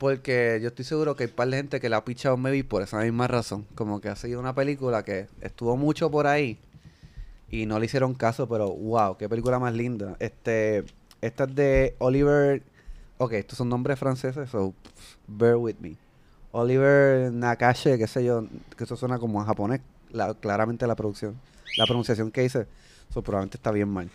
[0.00, 2.64] porque yo estoy seguro que hay un par de gente que la ha pichado maybe
[2.64, 3.66] por esa misma razón.
[3.74, 6.58] Como que ha sido una película que estuvo mucho por ahí
[7.50, 10.16] y no le hicieron caso, pero wow, qué película más linda.
[10.18, 10.84] Este,
[11.20, 12.62] esta es de Oliver.
[13.18, 15.96] Ok, estos son nombres franceses, so pff, bear with me.
[16.52, 18.46] Oliver Nakache, qué sé yo,
[18.78, 21.38] que eso suena como en japonés, la- claramente la producción,
[21.76, 22.66] la pronunciación que hice,
[23.10, 24.08] eso probablemente está bien mal.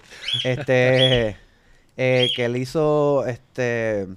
[0.43, 1.37] Este,
[1.97, 4.07] eh, que él hizo, este,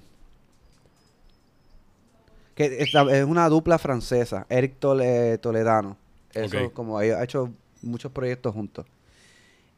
[2.67, 5.95] que esta- es una dupla francesa, Eric Tole- Toledano.
[6.33, 7.49] Eso, como ha ha hecho
[7.81, 8.85] muchos proyectos juntos.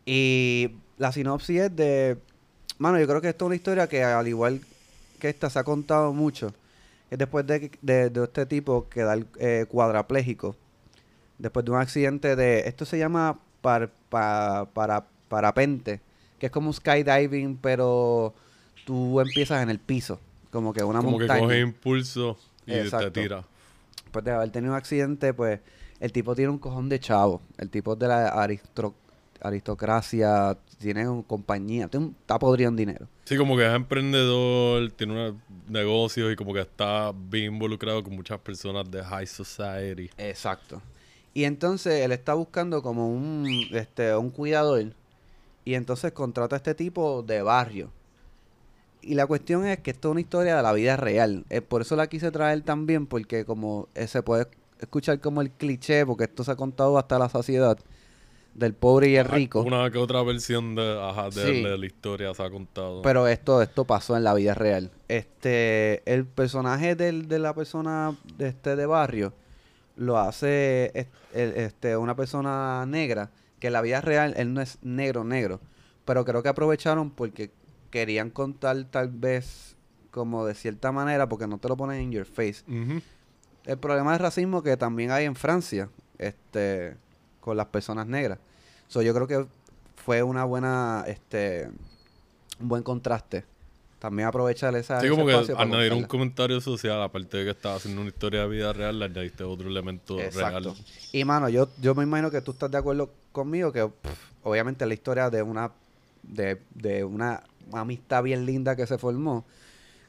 [0.05, 2.17] Y la sinopsis es de,
[2.79, 4.61] mano, yo creo que esto es una historia que al igual
[5.19, 6.53] que esta se ha contado mucho.
[7.11, 10.55] Es después de, que- de, de este tipo quedar eh, cuadrapléjico.
[11.37, 15.99] Después de un accidente de, esto se llama par, pa- para, parapente,
[16.39, 18.33] que es como un skydiving, pero
[18.85, 20.19] tú empiezas en el piso.
[20.51, 21.39] como que una Como que montaña.
[21.41, 22.37] coge impulso
[22.77, 23.11] y Exacto.
[23.11, 23.43] te tira.
[24.03, 25.59] Después de haber tenido un accidente, pues
[25.99, 27.41] el tipo tiene un cojón de chavo.
[27.57, 28.93] El tipo es de la aristro-
[29.41, 33.07] aristocracia, tiene un compañía, tiene un- está podrido en dinero.
[33.25, 38.15] Sí, como que es emprendedor, tiene un negocio y como que está bien involucrado con
[38.15, 40.09] muchas personas de high society.
[40.17, 40.81] Exacto.
[41.33, 44.93] Y entonces él está buscando como un, este, un cuidador.
[45.63, 47.91] Y entonces contrata a este tipo de barrio.
[49.01, 51.45] Y la cuestión es que esto es una historia de la vida real.
[51.49, 54.47] Eh, por eso la quise traer también, porque como eh, se puede
[54.79, 57.77] escuchar como el cliché, porque esto se ha contado hasta la saciedad,
[58.53, 59.61] del pobre y el rico.
[59.61, 61.63] Una que otra versión de, ajá, de, Sí.
[61.63, 63.01] de la historia se ha contado.
[63.01, 64.91] Pero esto, esto pasó en la vida real.
[65.07, 69.33] Este, el personaje del, de la persona de este de barrio
[69.95, 75.23] lo hace este, una persona negra, que en la vida real él no es negro
[75.23, 75.61] negro.
[76.03, 77.51] Pero creo que aprovecharon porque
[77.91, 79.75] querían contar tal vez
[80.09, 82.63] como de cierta manera, porque no te lo ponen en your face.
[83.65, 86.95] El problema de racismo que también hay en Francia, este,
[87.39, 88.39] con las personas negras.
[88.87, 89.45] So, yo creo que
[89.95, 91.69] fue una buena, este,
[92.59, 93.45] un buen contraste.
[93.99, 98.01] También aprovechar esa Sí, como que añadir un comentario social, aparte de que estaba haciendo
[98.01, 100.73] una historia de vida real, le añadiste otro elemento Exacto.
[100.73, 100.85] real.
[101.11, 104.87] Y mano, yo, yo me imagino que tú estás de acuerdo conmigo que pff, obviamente
[104.87, 105.71] la historia de una
[106.23, 107.43] de, de una
[107.73, 109.45] amistad bien linda que se formó.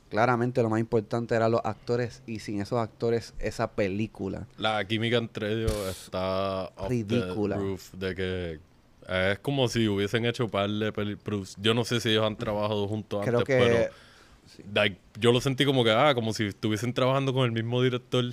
[0.08, 4.46] Claramente lo más importante eran los actores y sin esos actores esa película.
[4.58, 7.56] La química entre ellos está Ridícula.
[7.56, 8.60] roof, de que
[9.08, 11.16] es como si hubiesen hecho par de pero
[11.60, 13.92] Yo no sé si ellos han trabajado juntos Creo antes, que pero
[14.74, 18.24] like, yo lo sentí como que, ah, como si estuviesen trabajando con el mismo director.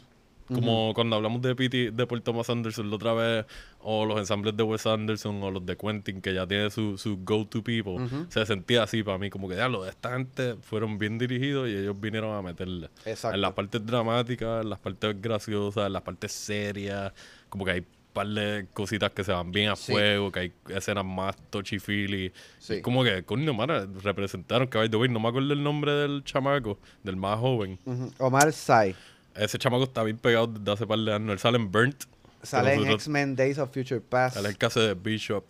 [0.53, 1.91] Como cuando hablamos de P.T.
[1.91, 3.45] de Paul Thomas Anderson la otra vez,
[3.79, 7.17] o los ensambles de Wes Anderson, o los de Quentin, que ya tiene su, su
[7.23, 7.97] go-to people.
[8.29, 11.99] Se sentía así para mí, como que, ya, esta gente fueron bien dirigidos y ellos
[11.99, 12.89] vinieron a meterle.
[13.05, 13.35] Exacto.
[13.35, 17.13] En las partes dramáticas, en las partes graciosas, en las partes serias,
[17.49, 19.91] como que hay par de cositas que se van bien a Sí.
[19.91, 22.31] fuego, que hay escenas más touchy-feely.
[22.57, 22.73] Sí.
[22.75, 27.15] Es como que, coño, mano, representaron que, no me acuerdo el nombre del chamaco, del
[27.17, 27.77] más joven.
[28.17, 28.95] Omar Sy
[29.39, 31.31] Ese chamaco está bien pegado desde hace par de años.
[31.31, 32.03] Él sale en Burnt.
[32.43, 34.37] sale en X-Men Days of Future Past.
[34.37, 35.45] Él es el hace de Bishop.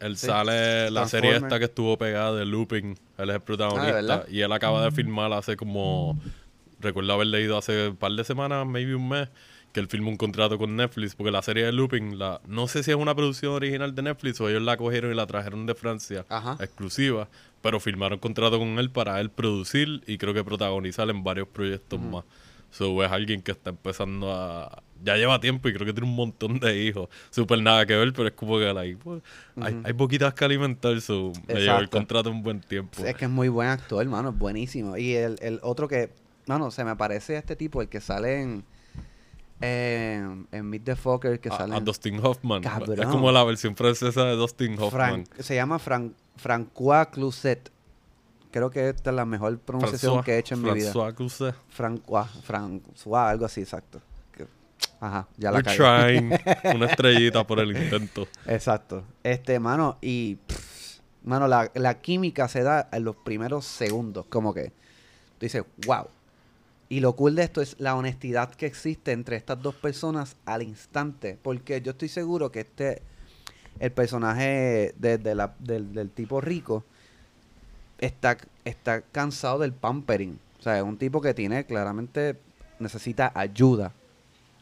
[0.00, 0.26] Él Sí.
[0.26, 2.98] sale la serie esta que estuvo pegada de Looping.
[3.18, 4.14] Él es el protagonista.
[4.14, 6.18] Ah, y él acaba de filmar hace como.
[6.80, 9.28] Recuerdo haber leído hace un par de semanas, maybe un mes,
[9.72, 11.14] que él firmó un contrato con Netflix.
[11.14, 14.38] Porque la serie de Looping, la, no sé si es una producción original de Netflix
[14.42, 16.56] o ellos la cogieron y la trajeron de Francia, Ajá.
[16.60, 17.28] exclusiva.
[17.62, 21.98] Pero firmaron contrato con él para él producir y creo que protagonizar en varios proyectos
[22.00, 22.24] más.
[22.76, 24.82] So, es alguien que está empezando a...
[25.04, 27.08] Ya lleva tiempo y creo que tiene un montón de hijos.
[27.30, 29.22] Súper nada que ver, pero es como que like, pues,
[29.60, 31.00] hay, hay poquitas que alimentar.
[31.00, 33.04] So, me llevó el contrato un buen tiempo.
[33.04, 34.96] Es que es muy buen actor, hermano, es buenísimo.
[34.96, 36.10] Y el, el otro que,
[36.46, 38.64] mano, se me parece a este tipo, el que sale en,
[39.60, 42.62] en, en Meet the Fucker, que a, sale a Dustin Hoffman.
[42.62, 42.98] Cabrón.
[42.98, 45.26] Es como la versión francesa de Dustin Hoffman.
[45.26, 47.70] Fran- se llama Fran, Francois Cluzet.
[48.54, 50.92] Creo que esta es la mejor pronunciación François- que he hecho en mi vida.
[50.92, 51.54] François.
[51.70, 54.00] Francois, François, algo así, exacto.
[54.30, 54.46] Que-
[55.00, 56.30] Ajá, ya la We're trying.
[56.76, 58.28] Una estrellita por el intento.
[58.46, 59.02] Exacto.
[59.24, 60.36] Este, mano, y.
[60.36, 64.26] pff, mano, la, la química se da en los primeros segundos.
[64.28, 64.66] Como que.
[65.38, 66.06] Tú dices, wow.
[66.88, 70.62] Y lo cool de esto es la honestidad que existe entre estas dos personas al
[70.62, 71.36] instante.
[71.42, 73.02] Porque yo estoy seguro que este.
[73.80, 76.84] El personaje de, de la- del, del tipo rico
[78.06, 80.38] está, está cansado del pampering.
[80.60, 82.36] O sea, es un tipo que tiene claramente
[82.78, 83.92] necesita ayuda.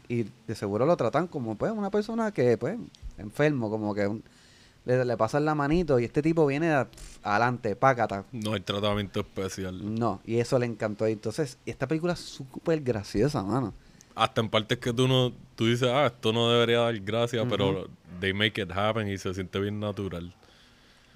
[0.09, 2.77] Y de seguro lo tratan como pues una persona que pues
[3.19, 4.23] enfermo, como que un-
[4.85, 6.89] le, le pasan la manito y este tipo viene a-
[7.23, 8.25] adelante, pácata.
[8.33, 9.95] No hay tratamiento especial.
[9.95, 11.09] No, y eso le encantó.
[11.09, 13.73] Y entonces, esta película es súper graciosa, mano.
[14.15, 17.87] Hasta en partes que tú no, tú dices, ah, esto no debería dar gracias, pero
[18.21, 20.35] they make it happen y se siente bien natural.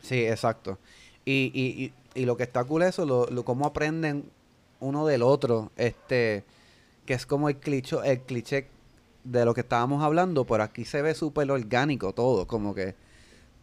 [0.00, 0.78] Sí, exacto.
[1.24, 4.24] Y, y, y, y lo que está cool es eso, lo, lo, cómo aprenden
[4.80, 6.44] uno del otro, este,
[7.04, 8.68] que es como el cliché, el cliché
[9.24, 12.94] de lo que estábamos hablando, pero aquí se ve súper orgánico todo, como que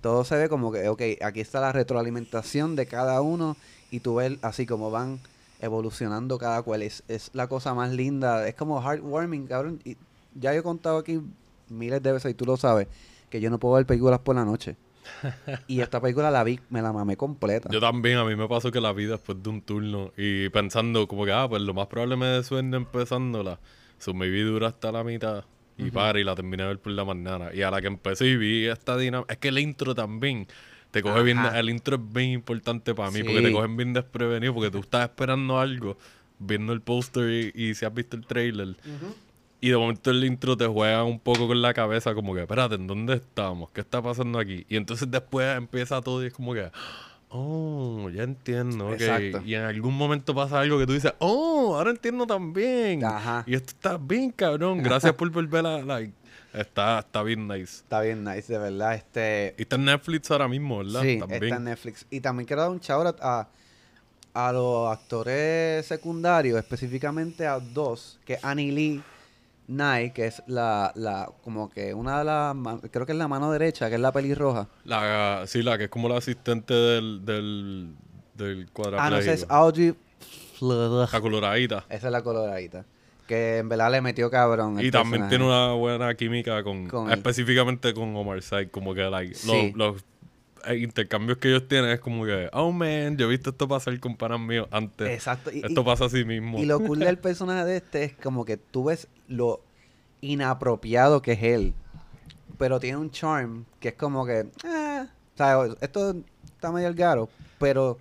[0.02, 3.56] todo se ve como que, ok, aquí está la retroalimentación de cada uno
[3.90, 5.20] y tú ves así como van
[5.62, 6.82] evolucionando cada cual.
[6.82, 9.80] Es, es la cosa más linda, es como heartwarming, cabrón.
[9.86, 9.96] Y
[10.36, 11.22] ya yo he contado aquí
[11.70, 12.88] miles de veces y tú lo sabes,
[13.30, 14.76] que yo no puedo ver películas por la noche.
[15.68, 17.70] Y esta película la vi, me la mamé completa.
[17.72, 21.08] Yo también, a mí me pasó que la vi después de un turno y pensando
[21.08, 23.60] como que, ah, pues lo más probable me dé sueño empezándola.
[24.00, 25.46] So, me vi dura hasta la mitad
[25.78, 27.50] y para y la terminé de ver por la mañana.
[27.54, 30.48] Y a la que empecé y vi esta dinámica, es que el intro también
[30.92, 31.60] te coge bien, Ajá.
[31.60, 33.24] el intro es bien importante para mí Sí.
[33.24, 35.98] porque te cogen bien desprevenido porque tú estás esperando algo
[36.38, 38.76] viendo el póster y, y si has visto el trailer.
[39.64, 42.76] Y de momento el intro te juega un poco con la cabeza, como que, espérate,
[42.76, 43.70] ¿en dónde estamos?
[43.70, 44.66] ¿Qué está pasando aquí?
[44.68, 46.70] Y entonces después empieza todo y es como que,
[47.30, 48.94] oh, ya entiendo, ok.
[48.96, 49.42] Exacto.
[49.46, 53.06] Y en algún momento pasa algo que tú dices, oh, ahora entiendo también.
[53.06, 53.46] Ajá.
[53.48, 54.84] Y esto está bien, cabrón.
[54.84, 56.12] Gracias por volver a, like,
[56.54, 57.78] está, está bien nice.
[57.78, 58.96] Está bien nice, de verdad.
[58.96, 61.04] Este, Y está en Netflix ahora mismo, ¿verdad?
[61.04, 61.44] sí, También.
[61.46, 62.06] está en Netflix.
[62.10, 63.48] Y también quiero dar un shout out a,
[64.34, 69.04] a los actores secundarios, específicamente a dos, que es Annie Lee
[69.68, 72.56] Nye, que es la, la, como que una de las,
[72.92, 74.68] creo que es la mano derecha, que es la pelirroja.
[74.84, 77.96] La, sí, la que es como la asistente del, del,
[78.36, 79.46] del Ah, no, esa es.
[79.50, 79.96] Audrey
[80.62, 81.86] la coloradita.
[81.90, 82.86] Esa es la coloradita.
[83.28, 84.80] Que en verdad le metió cabrón.
[84.82, 85.30] Y también personaje.
[85.30, 89.74] tiene una buena química con, específicamente con Omar Sy, como que like, Sí.
[89.76, 90.06] los, los,
[90.72, 94.16] intercambios que ellos tienen es como que, oh man, yo he visto esto pasar con
[94.16, 95.10] panas míos antes.
[95.10, 95.52] Exacto.
[95.52, 96.60] Y, esto y- pasa así mismo.
[96.60, 99.62] y lo cool del personaje de este es como que tú ves lo
[100.22, 101.74] inapropiado que es él.
[102.58, 107.30] Pero tiene un charm que es como que, ah, o sea, esto está medio garo,
[107.60, 107.98] pero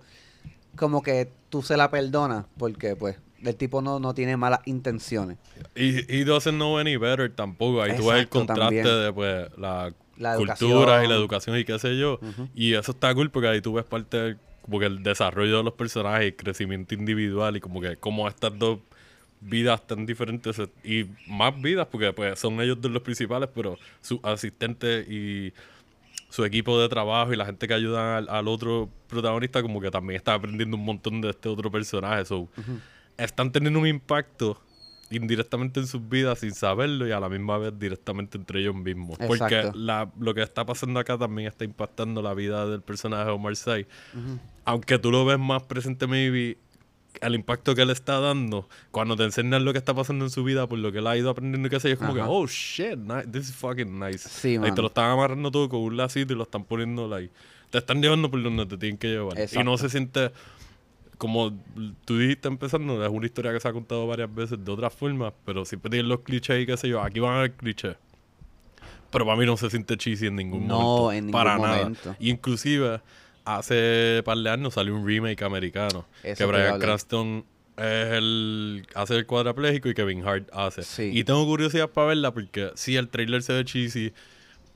[0.75, 5.37] como que tú se la perdonas porque pues el tipo no, no tiene malas intenciones.
[5.75, 7.81] Y he doesn't know any better tampoco.
[7.81, 8.85] Ahí tú ves el contraste también.
[8.85, 12.19] de pues, la, La cultura y la educación y qué sé yo.
[12.55, 15.63] Y eso está cool porque ahí tú ves parte del como que el desarrollo de
[15.63, 18.79] los personajes, el crecimiento individual y como que como estas dos
[19.41, 24.19] vidas tan diferentes y más vidas porque pues son ellos dos los principales, pero sus
[24.23, 25.53] asistentes y
[26.29, 29.91] su equipo de trabajo y la gente que ayuda al, al otro protagonista como que
[29.91, 32.25] también está aprendiendo un montón de este otro personaje.
[32.25, 32.47] So,
[33.17, 34.59] Están teniendo un impacto
[35.17, 39.17] indirectamente en sus vidas sin saberlo y a la misma vez directamente entre ellos mismos.
[39.27, 39.77] Porque Exacto.
[39.77, 43.55] la, lo que está pasando acá también está impactando la vida del personaje de Omar
[43.55, 43.85] Sy.
[44.65, 46.57] Aunque tú lo ves más presente, maybe,
[47.21, 50.43] el impacto que él está dando cuando te enseñan lo que está pasando en su
[50.43, 52.21] vida por lo que él ha ido aprendiendo y qué sé yo, es como Ajá.
[52.23, 54.27] que, oh shit, ni- this is fucking nice.
[54.27, 57.31] Sí, Like, te lo están amarrando todo con un lacito y lo están poniendo, like,
[57.69, 59.33] te están llevando por donde te tienen que llevar.
[59.33, 59.77] Y no Exacto.
[59.77, 60.31] se siente,
[61.23, 61.57] como
[62.03, 65.31] tú dijiste empezando, es una historia que se ha contado varias veces de otras formas,
[65.45, 67.95] pero siempre tienen los clichés y qué sé yo, aquí van a haber clichés.
[69.09, 71.11] Pero para mí no se siente cheesy en ningún No, momento.
[71.13, 71.99] en ningún para momento.
[72.03, 72.17] nada.
[72.19, 72.99] Y inclusive,
[73.45, 76.05] hace par de años salió un remake americano.
[76.23, 76.77] Eso que Brian.
[76.79, 77.45] Cranston
[77.77, 80.83] es el, hace el cuadrapléjico y Kevin Hart hace.
[80.83, 81.09] Sí.
[81.13, 84.11] Y tengo curiosidad para verla porque sí, el trailer se ve cheesy.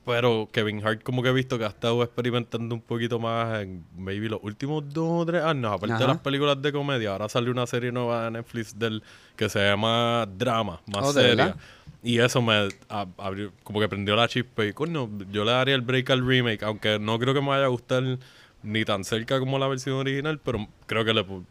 [0.08, 3.84] Pero Kevin Hart como que he visto que ha estado experimentando un poquito más en
[3.94, 7.10] maybe los últimos dos o tres años, aparte de las películas de comedia.
[7.12, 9.02] Ahora salió una serie nueva de Netflix del
[9.36, 11.56] que se llama Drama, más Oh, ¿de seria.
[12.02, 15.74] Y eso me a- abrió, como que prendió la chispa y coño, yo le daría
[15.74, 18.02] el break al remake, aunque no creo que me vaya a gustar
[18.62, 21.44] ni tan cerca como la versión original, pero creo que le pu-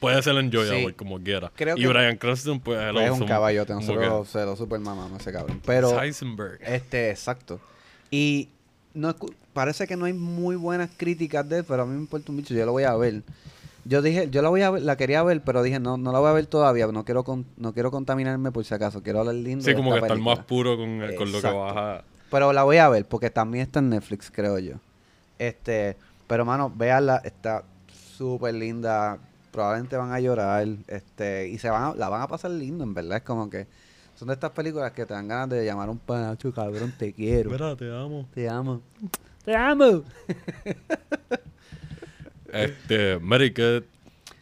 [0.00, 0.92] puede ser enjoyable Sí.
[0.94, 1.52] como quiera.
[1.54, 5.30] Creo y que- Brian Cranston pues, es un caballote, nosotros se lo super mamamos ese
[5.30, 5.60] cabrón.
[5.64, 6.58] Pero, Heisenberg.
[6.62, 7.60] este, exacto.
[8.12, 8.50] Y
[8.94, 9.16] no
[9.54, 12.36] parece que no hay muy buenas críticas de él, pero a mí me importa un
[12.36, 13.22] bicho, yo lo voy a ver.
[13.84, 16.20] Yo dije, yo la voy a ver, la quería ver, pero dije, no, no la
[16.20, 19.34] voy a ver todavía, no quiero con- no quiero contaminarme por si acaso, quiero hablar
[19.36, 20.36] lindo Sí, de como esta que estar película.
[20.36, 21.58] más puro con, con lo que Exacto.
[21.58, 22.04] vas a...
[22.30, 24.74] Pero la voy a ver, porque también está en Netflix, creo yo.
[25.38, 25.96] Este,
[26.28, 27.64] pero mano, véanla, está
[28.16, 29.18] súper linda.
[29.50, 32.94] Probablemente van a llorar, este, y se van a- la van a pasar lindo, en
[32.94, 33.16] verdad.
[33.18, 33.66] Es como que
[34.22, 37.12] son de estas películas que te dan ganas de llamar a un panacho, cabrón, te
[37.12, 37.50] quiero.
[37.50, 38.28] Mira, te amo.
[38.32, 38.80] Te amo.
[39.44, 40.04] Te amo.
[42.52, 43.82] Este, Mary, que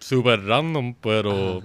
[0.01, 1.63] super random, pero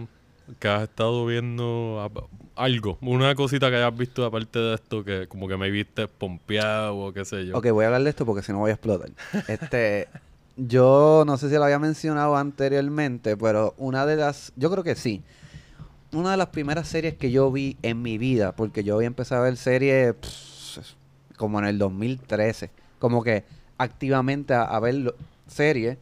[0.59, 2.07] que has estado viendo
[2.55, 6.95] algo, una cosita que hayas visto aparte de esto que como que me viste pompeado
[6.97, 7.57] o qué sé yo.
[7.57, 9.09] Ok, voy a hablar de esto porque si no voy a explotar.
[9.47, 10.07] Este,
[10.55, 14.93] yo no sé si lo había mencionado anteriormente, pero una de las, yo creo que
[14.93, 15.23] sí.
[16.15, 19.41] Una de las primeras series que yo vi en mi vida, porque yo había empezado
[19.41, 20.15] a ver series
[21.37, 23.43] como en el 2013, como que
[23.77, 25.13] activamente a, a ver
[25.47, 25.97] series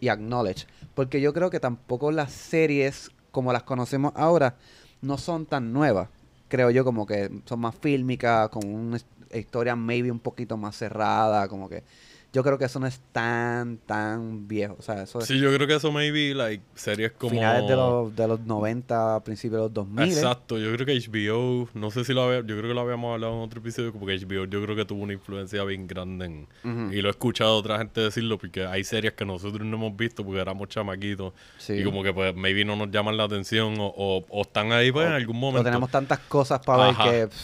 [0.00, 0.66] y acknowledge.
[0.94, 4.54] Porque yo creo que tampoco las series como las conocemos ahora
[5.02, 6.08] no son tan nuevas.
[6.48, 10.76] Creo yo como que son más fílmicas, con una his- historia maybe un poquito más
[10.76, 11.82] cerrada, como que
[12.32, 14.76] yo creo que eso no es tan, tan viejo.
[14.78, 17.30] O sea, eso es Sí, yo creo que eso maybe, like, series como...
[17.30, 20.04] finales de los, de los 90, principios de los 2000.
[20.04, 20.12] ¿eh?
[20.12, 23.14] Exacto, yo creo que HBO, no sé si lo había, yo creo que lo habíamos
[23.14, 26.26] hablado en otro episodio, como que HBO yo creo que tuvo una influencia bien grande
[26.26, 29.76] en, y lo he escuchado a otra gente decirlo porque hay series que nosotros no
[29.76, 31.74] hemos visto porque éramos chamaquitos Sí.
[31.74, 34.92] y como que pues maybe no nos llaman la atención o, o- o están ahí
[34.92, 35.64] pues en algún momento.
[35.64, 37.10] tenemos tantas cosas para Ajá.
[37.10, 37.36] ver que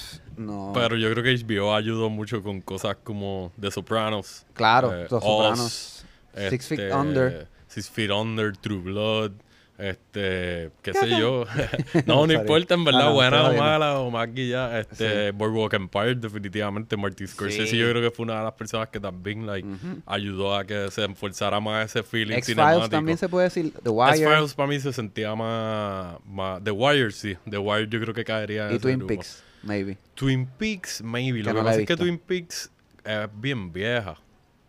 [0.43, 0.73] no.
[0.75, 4.45] Pero yo creo que HBO ayudó mucho con cosas como The Sopranos.
[4.55, 6.05] claro, eh, Oz, Sopranos,
[6.51, 7.49] Six Feet este, Under.
[7.69, 9.33] Six Feet Under, True Blood.
[9.79, 11.45] Este, qué sé yo.
[12.07, 14.79] no, no importa, en Ah, verdad, no, buena o mala o más guillada.
[14.79, 16.97] Este, Boardwalk Empire, definitivamente.
[16.97, 17.79] Martin Scorsese, Sí.
[17.79, 19.67] yo creo que fue una de las personas que también, like,
[20.07, 22.89] ayudó a que se enforzara más ese feeling X-Files cinemático.
[22.91, 23.73] también se puede decir.
[23.83, 26.63] The Wire X-Files para mí se sentía más, más...
[26.63, 27.37] The Wire, sí.
[27.51, 29.15] The Wire yo creo que caería en y ese Twin grupo.
[29.15, 29.97] Peaks, maybe.
[30.15, 31.39] Twin Peaks, maybe.
[31.39, 31.97] Que Lo que, no pasa es que.
[31.97, 32.71] Twin Peaks
[33.05, 34.17] es bien vieja.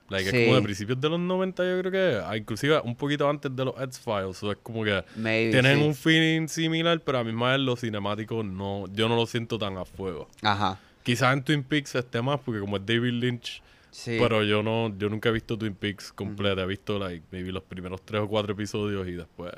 [0.09, 0.37] Like, Sí.
[0.37, 2.21] Es como de principios de los 90, yo creo que.
[2.25, 4.37] ah, Inclusive un poquito antes de los X-Files.
[4.37, 5.83] So es como que Maybe, tienen sí.
[5.85, 9.57] un feeling similar, pero a mí más en lo cinemático no, yo no lo siento
[9.57, 10.29] tan a fuego.
[10.41, 10.77] Ajá.
[11.03, 14.17] Quizás en Twin Peaks esté más, porque como es David Lynch, Sí.
[14.19, 16.63] pero yo no, yo nunca he visto Twin Peaks completa.
[16.63, 19.53] He visto like, maybe los primeros tres o cuatro episodios y después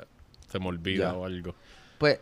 [0.48, 1.54] se me olvida o algo.
[1.98, 2.18] Pues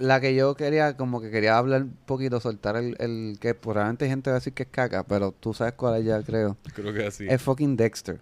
[0.00, 4.08] la que yo quería, como que quería hablar un poquito, soltar el, el que probablemente
[4.08, 6.56] gente va a decir que es caca, pero tú sabes cuál es ya, creo.
[6.74, 7.26] Creo que sí.
[7.28, 8.18] Es fucking Dexter.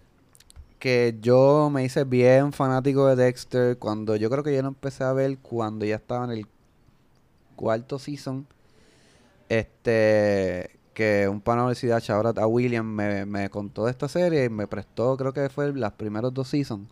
[0.80, 5.04] Que yo me hice bien fanático de Dexter cuando yo creo que yo lo empecé
[5.04, 6.46] a ver cuando ya estaba en el
[7.54, 8.46] cuarto season.
[9.48, 14.48] Este, que un pana de universidad, a William, me, me contó de esta serie y
[14.48, 16.88] me prestó, creo que fue las primeros dos seasons.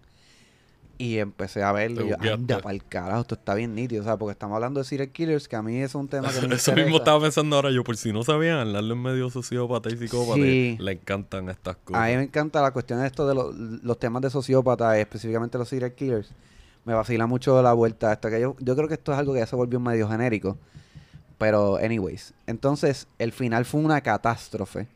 [0.98, 4.16] Y empecé a verlo y yo, anda pa'l carajo, esto está bien nítido, o sea,
[4.16, 6.72] porque estamos hablando de serial killers, que a mí es un tema que me Eso
[6.74, 10.36] mismo estaba pensando ahora yo, por si no sabían, hablarle en medio sociópata y psicópata,
[10.40, 10.76] Sí.
[10.80, 12.02] le encantan estas cosas.
[12.02, 15.58] A mí me encanta la cuestión de esto de los, los temas de sociópata, específicamente
[15.58, 16.32] los serial killers.
[16.86, 18.30] Me vacila mucho la vuelta a esto.
[18.30, 20.56] Que yo, yo creo que esto es algo que ya se volvió medio genérico.
[21.36, 22.32] Pero, anyways.
[22.46, 24.86] Entonces, el final fue una catástrofe.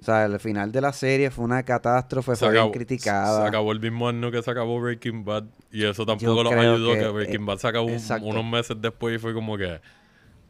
[0.00, 3.42] O sea, el final de la serie fue una catástrofe, se fue bien acabó, criticada.
[3.42, 6.94] se acabó el mismo año que se acabó Breaking Bad y eso tampoco los ayudó,
[6.94, 8.26] que, que, Breaking eh, Bad se acabó un- exacto.
[8.26, 9.78] unos meses después y fue como que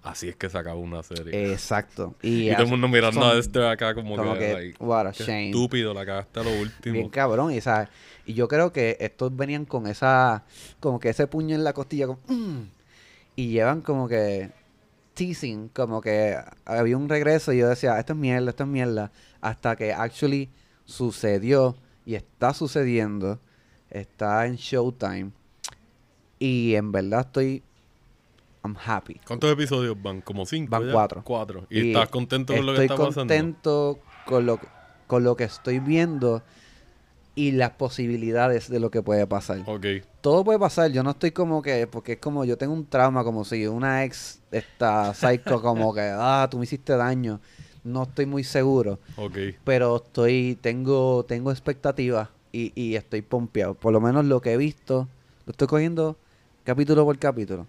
[0.05, 1.53] así es que se acabó una serie.
[1.53, 2.15] Exacto.
[2.23, 4.77] Y, y todo el mundo mirando son- a este acá como, como que, que, like,
[4.85, 5.47] what a qué shame.
[5.51, 6.93] estúpido, la cagaste a lo último.
[6.95, 7.89] Bien cabrón, y, ¿sabes?
[8.27, 10.45] y yo creo que estos venían con esa,
[10.79, 12.63] como que ese puño en la costilla, como, "Mm",
[13.35, 14.51] y llevan como que
[15.15, 19.11] teasing, como que había un regreso y yo decía, esto es mierda, esto es mierda,
[19.41, 20.51] hasta que actually
[20.85, 23.39] sucedió y está sucediendo,
[23.91, 25.33] está en Showtime,
[26.39, 27.63] y en verdad estoy,
[28.65, 29.21] I'm happy.
[29.27, 30.23] ¿Cuántos episodios van?
[30.23, 30.71] ¿Como cinco?
[30.71, 30.93] Van ya?
[30.93, 31.23] cuatro.
[31.25, 31.67] Cuatro.
[31.69, 33.21] ¿Y, estás contento con lo que estoy está pasando?
[33.21, 34.59] contento con lo,
[35.07, 36.43] con lo que estoy viendo
[37.35, 39.63] y las posibilidades de lo que puede pasar.
[39.67, 39.87] Ok.
[40.21, 43.23] Todo puede pasar, yo no estoy como que, porque es como yo tengo un trauma,
[43.23, 47.41] como si una ex está psycho, como que, ah, tú me hiciste daño.
[47.85, 48.99] No estoy muy seguro,
[49.65, 53.75] pero estoy, tengo, tengo expectativas y, y estoy pompeado.
[53.75, 55.09] Por lo menos lo que he visto,
[55.47, 56.17] lo estoy cogiendo
[56.65, 57.67] capítulo por capítulo.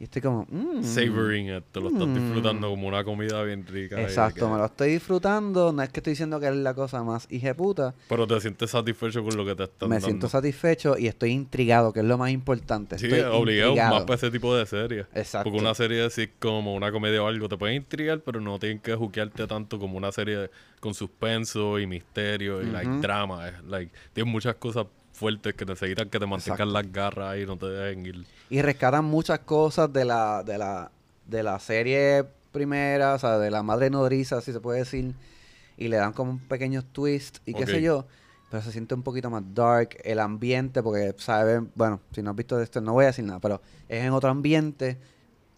[0.00, 1.64] Y estoy como, mm, Savoring it.
[1.72, 2.14] Te lo estás Mm.
[2.14, 4.00] disfrutando como una comida bien rica.
[4.00, 5.72] Exacto, que- me lo estoy disfrutando.
[5.74, 7.94] No es que estoy diciendo que es la cosa más puta.
[8.08, 10.06] Pero te sientes satisfecho con lo que te están Me dando.
[10.06, 12.98] siento satisfecho y estoy intrigado, que es lo más importante.
[12.98, 13.94] Sí, obligado, intrigado.
[13.94, 15.06] más para ese tipo de series.
[15.14, 15.50] Exacto.
[15.50, 18.58] Porque una serie de sitcom o una comedia o algo te puede intrigar, pero no
[18.58, 23.50] tienen que juquearte tanto como una serie con suspenso y misterio y like, drama.
[23.68, 24.86] Like, tiene muchas cosas
[25.20, 26.72] fuertes que necesitan que te mantengan Exacto.
[26.72, 28.26] las garras y no te dejen ir.
[28.48, 30.90] Y rescatan muchas cosas de la, de la,
[31.26, 35.14] de la serie primera, o sea, de la madre nodriza, si se puede decir.
[35.76, 38.06] Y le dan como un pequeño twist y qué sé yo.
[38.50, 39.98] Pero se siente un poquito más dark.
[40.02, 41.60] El ambiente, porque, ¿sabes?
[41.74, 44.30] Bueno, si no has visto esto, no voy a decir nada, pero es en otro
[44.30, 44.98] ambiente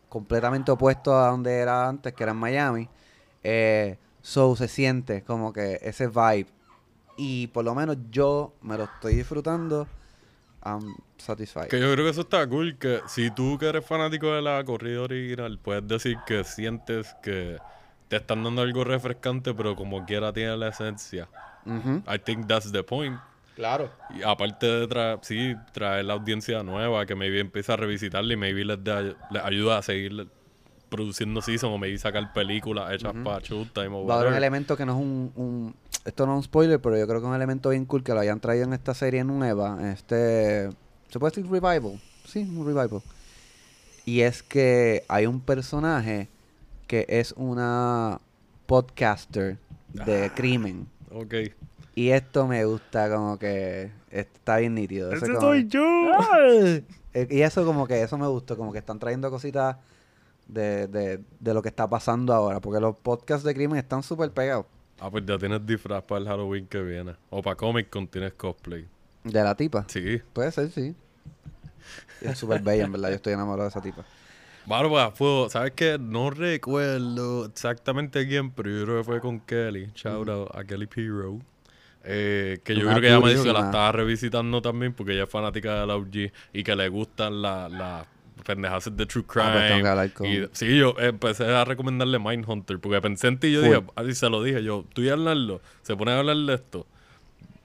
[0.08, 2.88] completamente opuesto a donde era antes, que era en Miami.
[3.44, 6.46] Eh, so se siente como que ese vibe.
[7.16, 9.86] Y por lo menos yo me lo estoy disfrutando.
[10.64, 11.66] I'm satisfied.
[11.68, 14.62] Que yo creo que eso está cool, que si tú que eres fanático de la
[14.64, 17.58] corrida original, puedes decir que sientes que
[18.08, 21.28] te están dando algo refrescante, pero como quiera tiene la esencia.
[21.66, 22.02] Ujú.
[22.12, 23.18] I think that's the point.
[23.56, 23.90] Claro.
[24.14, 28.36] Y aparte de traer, sí, traer la audiencia nueva, que maybe empieza a revisitarla y
[28.36, 30.28] maybe les, da- les ayuda a seguir
[30.88, 34.76] produciendo season o maybe sacar películas hechas para Showtime o Va a haber un elemento
[34.76, 35.74] que no es un, un-
[36.05, 38.12] Esto no es un spoiler, pero yo creo que es un elemento bien cool que
[38.12, 39.78] lo hayan traído en esta serie nueva.
[39.92, 40.68] Este.
[41.09, 42.00] ¿Se puede decir revival?
[42.26, 43.03] Sí, un revival.
[44.05, 46.28] Y es que hay un personaje
[46.88, 48.20] que es una
[48.66, 49.59] podcaster
[49.92, 50.34] de Ah.
[50.34, 50.86] crimen.
[51.12, 51.34] Ok.
[51.94, 55.12] Y esto me gusta, como que está bien nítido.
[55.12, 55.82] ¡Ese como soy yo!
[57.14, 59.76] Eh, Y eso como que eso me gustó, como que están trayendo cositas
[60.48, 64.30] de, de, de lo que está pasando ahora, porque los podcasts de crimen están súper
[64.30, 64.64] pegados.
[65.03, 67.16] Ah, pues ya tienes disfraz para el Halloween que viene.
[67.30, 68.86] O para Comic Con tienes cosplay.
[69.24, 69.84] De la tipa.
[69.88, 70.22] Sí.
[70.32, 70.94] Puede ser, sí.
[72.20, 73.09] Es súper bella, en verdad.
[73.09, 74.05] Yo estoy enamorado de esa tipa.
[74.64, 75.98] Barba, fue, ¿sabes qué?
[75.98, 79.90] No recuerdo exactamente quién, pero yo creo que fue con Kelly.
[79.96, 81.40] Shout out a Kelly Piro.
[82.05, 85.14] Eh, que yo Una creo que ella me dijo que la estaba revisitando también porque
[85.14, 88.07] ella es fanática de la OG y que le gustan las la
[88.45, 89.89] pendejas de True Ah, pues tengo que Crime.
[89.89, 93.62] hablar con- y, sí, yo empecé a recomendarle Mindhunter porque pensé en ti y yo
[93.62, 96.87] dije, así se lo dije, yo, tú y Arnaldo, se pone a hablar de esto.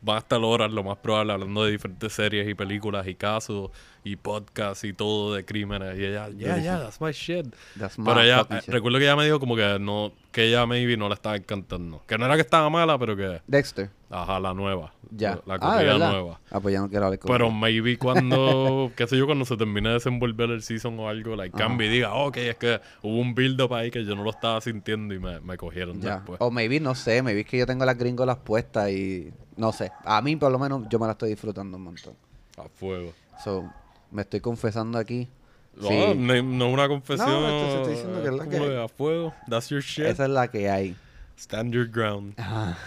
[0.08, 3.72] Va a estar horas, lo más probable, hablando de diferentes series y películas y casos
[4.04, 5.98] y podcasts y todo de crímenes.
[6.00, 7.48] Y ella, yeah, yeah, that's my shit.
[7.78, 8.70] That's my Pero ella, eh, shit.
[8.74, 12.04] recuerdo que ella me dijo como que no, que ella maybe no la estaba encantando.
[12.08, 13.90] Que no era que estaba mala, pero que, Dexter.
[14.10, 14.94] ajá, la nueva.
[15.12, 15.40] Ya.
[15.46, 16.12] La ah, ¿de corrida verdad?
[16.12, 16.40] nueva.
[16.52, 19.58] Ah, pues ya no quiero hablar con Pero maybe cuando, qué sé yo, cuando se
[19.58, 23.18] termine de desenvolver el season o algo, like, cambie y diga, ok, es que hubo
[23.20, 26.16] un build-up ahí que yo no lo estaba sintiendo y me, me cogieron Ya.
[26.16, 26.38] después.
[26.40, 29.92] O maybe, no sé, maybe es que yo tengo las gringolas puestas y no sé.
[30.06, 32.14] A mí, por lo menos, yo me la estoy disfrutando un montón.
[32.58, 33.14] A fuego.
[33.44, 33.70] So,
[34.12, 35.28] me estoy confesando aquí.
[35.76, 36.14] No, Sí.
[36.16, 37.30] no, no una confesión.
[37.30, 39.34] No, esto se está diciendo que es la que- de a fuego.
[39.50, 40.06] That's your shit.
[40.06, 40.96] Esa es la que hay.
[41.40, 42.34] Stand your ground.
[42.38, 42.78] Ajá.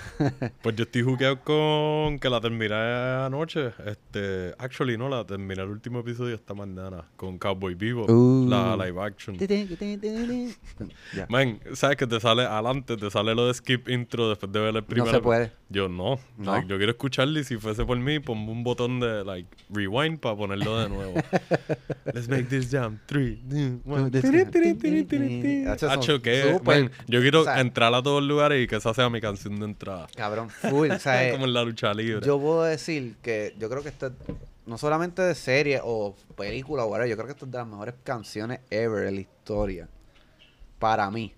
[0.60, 3.70] Pues yo estoy jugueado con que la terminé anoche.
[3.86, 8.48] Este, actually no, la terminé el último episodio esta mañana con Cowboy Vivo, Uh.
[8.48, 9.36] la live action.
[11.28, 14.74] Man, sabes que te sale adelante, te sale lo de skip intro después de ver
[14.76, 15.10] el primer.
[15.12, 15.52] se puede.
[15.68, 16.18] Yo no.
[16.36, 16.52] ¿No?
[16.52, 20.18] Like, yo quiero escucharlo y si fuese por mí, pongo un botón de like rewind
[20.18, 21.14] para ponerlo de nuevo.
[22.12, 22.98] Let's make this jam.
[23.06, 24.10] Three, two, one.
[25.68, 28.66] Hacho, son Hacho, que, man, yo quiero o sea, entrar a todos los lugares y
[28.66, 30.06] que esa sea mi canción de entrada.
[30.16, 30.90] Cabrón, full.
[30.90, 32.26] o sea, eh, Como en la lucha libre.
[32.26, 34.12] yo puedo decir que yo creo que esto es
[34.66, 37.66] no solamente de serie o película o whatever, yo creo que esto es de las
[37.66, 39.88] mejores canciones ever en la historia.
[40.78, 41.34] Para mí.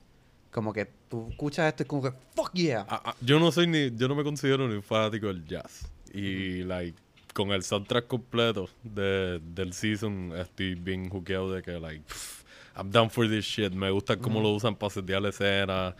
[0.51, 2.85] Como que tú escuchas esto y como que, fuck yeah.
[2.87, 5.91] Ah, ah, yo no soy ni, yo no me considero ni un fanático del jazz.
[6.13, 6.99] Y like,
[7.33, 12.43] con el soundtrack completo de, del season estoy bien juqueado de que like, pff,
[12.77, 13.73] I'm down for this shit.
[13.73, 15.95] Me gusta cómo lo usan para setear la escena.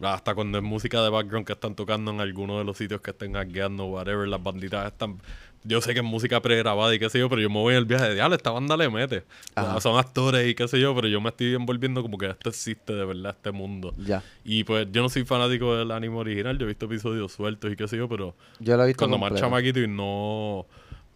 [0.00, 3.10] Hasta cuando es música de background que están tocando en alguno de los sitios que
[3.10, 5.18] estén hackeando, whatever, las banditas están.
[5.64, 7.78] Yo sé que es música pregrabada y qué sé yo, pero yo me voy en
[7.78, 9.24] el viaje de diablo, esta banda le mete.
[9.56, 9.80] Ajá.
[9.80, 12.92] Son actores y qué sé yo, pero yo me estoy envolviendo como que esto existe
[12.92, 13.92] de verdad, este mundo.
[13.98, 14.22] Ya.
[14.44, 17.76] Y pues yo no soy fanático del anime original, yo he visto episodios sueltos y
[17.76, 20.66] qué sé yo, pero Yo lo he visto cuando más chamaquito y no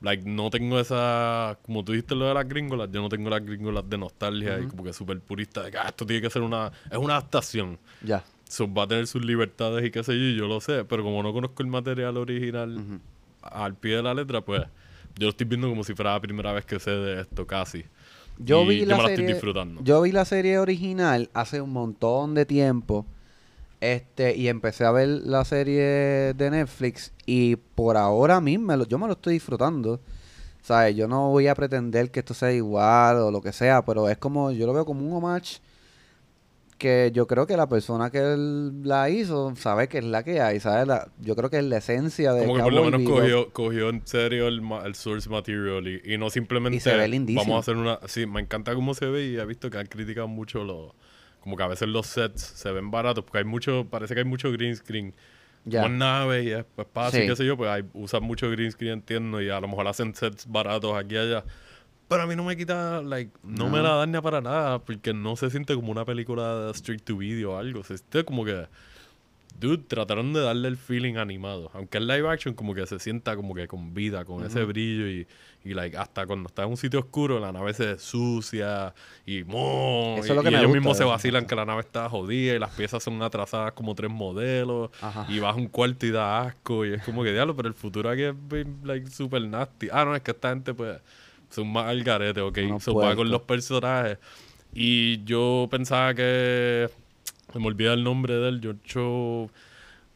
[0.01, 3.45] like no tengo esa como tú dijiste lo de las gringolas, yo no tengo las
[3.45, 6.43] gringolas de nostalgia y como que súper purista de que ah, esto tiene que ser
[6.43, 7.79] una es una adaptación.
[8.03, 8.25] Ya.
[8.51, 11.05] So, va a tener sus libertades y qué sé yo, y yo lo sé, pero
[11.05, 13.01] como no conozco el material original
[13.43, 14.63] al pie de la letra, pues
[15.17, 17.85] yo lo estoy viendo como si fuera la primera vez que sé de esto casi.
[18.39, 19.81] Yo Y vi yo la me la serie, estoy disfrutando.
[19.85, 23.07] Yo vi la serie original hace un montón de tiempo.
[23.81, 29.07] Este, y empecé a ver la serie de Netflix y por ahora mismo yo me
[29.07, 30.01] lo estoy disfrutando.
[30.61, 30.97] ¿Sabes?
[30.97, 34.19] Yo no voy a pretender que esto sea igual o lo que sea, pero es
[34.19, 35.61] como, yo lo veo como un homage
[36.81, 40.41] que yo creo que la persona que él la hizo sabe que es la que
[40.41, 40.89] hay, ¿sabes?
[40.89, 43.91] La- yo creo que es la esencia de Como que por lo menos cogió, cogió
[43.91, 47.43] en serio el, el source material y, y no simplemente Y se ve lindísimo.
[47.43, 48.01] vamos a hacer una...
[48.09, 50.93] Sí, me encanta cómo se ve y he visto que han criticado mucho los...
[51.41, 53.87] Como que a veces los sets se ven baratos porque hay mucho...
[53.89, 55.15] Parece que hay mucho green screen.
[55.67, 55.83] Ya.
[55.83, 57.29] Como en nave y es- espacio y Sí.
[57.29, 60.15] qué sé yo, pues hay, usan mucho green screen, entiendo, y a lo mejor hacen
[60.15, 61.45] sets baratos aquí y allá.
[62.11, 65.37] Pero a mí no me quita, like, no, me la daña para nada porque no
[65.37, 67.85] se siente como una película straight to video o algo.
[67.85, 68.67] Se siente como que...
[69.61, 71.71] Dude, trataron de darle el feeling animado.
[71.73, 75.07] Aunque es live action, como que se sienta como que con vida, con ese brillo
[75.07, 75.29] y,
[75.65, 78.93] y like, hasta cuando está en un sitio oscuro, la nave se sucia
[79.25, 81.55] y mo, Eso y, es lo que y me ellos gusta mismos se vacilan que
[81.55, 85.27] la nave está jodida y las piezas son atrasadas como tres modelos Ajá.
[85.29, 87.75] y vas a un cuarto y da asco y es como que diablo, pero el
[87.75, 88.35] futuro aquí es
[88.83, 89.89] like super nasty.
[89.93, 90.99] Ah, no, es que esta gente pues
[91.51, 92.59] son más al garete, ok.
[92.81, 94.19] So, va con los personajes.
[94.73, 96.89] Y yo pensaba que
[97.53, 99.51] se me olvida el nombre de él, George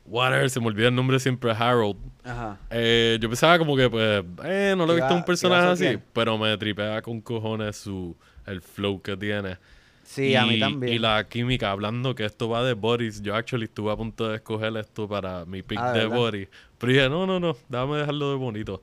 [0.07, 1.97] Whatever, se me olvida el nombre siempre, Harold.
[2.25, 2.59] Ajá.
[2.71, 5.69] Eh, yo pensaba como que, pues, eh, no lo he visto iba- un a personaje
[5.69, 6.03] así, bien.
[6.13, 8.15] pero me tripea con cojones su,
[8.47, 9.57] el flow que tiene.
[10.03, 10.93] Sí, a mí también.
[10.93, 14.37] Y la química, hablando que esto va de Boris, yo actually estuve a punto de
[14.37, 16.05] escoger esto para mi pick Ah, de.
[16.05, 16.49] Boris.
[16.77, 18.83] Pero dije, no, no, no, déjame dejarlo de bonito.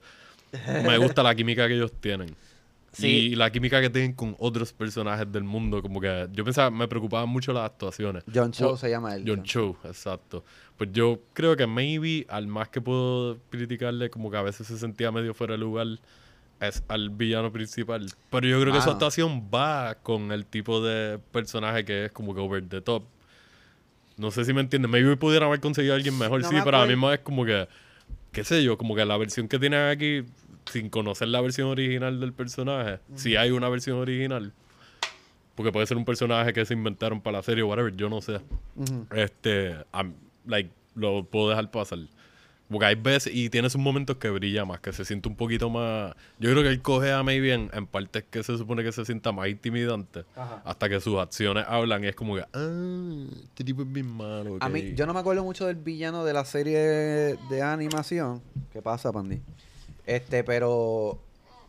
[0.84, 2.36] Me gusta la química que ellos tienen.
[2.94, 3.08] Sí.
[3.08, 5.82] Y la química que tienen con otros personajes del mundo.
[5.82, 8.24] Como que yo pensaba, me preocupaban mucho las actuaciones.
[8.34, 9.24] John Cho O- se llama él.
[9.26, 10.44] John Cho, exacto.
[10.78, 14.78] Pues yo creo que maybe, al más que puedo criticarle, como que a veces se
[14.78, 15.88] sentía medio fuera de lugar,
[16.60, 18.08] es al villano principal.
[18.30, 18.92] Pero yo creo que su Mano.
[18.94, 23.04] actuación va con el tipo de personaje que es como que over the top.
[24.18, 24.92] No sé si me entienden.
[24.92, 27.22] Maybe pudieran haber conseguido a alguien mejor, No sí, me pero a la misma es
[27.22, 27.68] como que,
[28.32, 30.24] qué sé yo, como que la versión que tienen aquí,
[30.72, 34.54] sin conocer la versión original del personaje, si hay una versión original,
[35.56, 38.22] porque puede ser un personaje que se inventaron para la serie o whatever, yo no
[38.22, 38.40] sé.
[39.16, 40.14] Este, am-
[40.46, 42.00] like, lo puedo dejar pasar.
[42.72, 45.70] Porque hay veces, y tiene sus momentos que brilla más, que se siente un poquito
[45.70, 46.16] más.
[46.40, 49.04] Yo creo que él coge a Maybe en, en partes que se supone que se
[49.04, 50.24] sienta más intimidante.
[50.36, 50.62] Ajá.
[50.64, 54.58] Hasta que sus acciones hablan y es como que, ah, este tipo es bien malo.
[54.62, 54.72] A ok".
[54.74, 58.42] mí, yo no me acuerdo mucho del villano de la serie de animación.
[58.72, 59.42] ¿Qué pasa, Pandi?
[60.06, 61.20] Este, pero.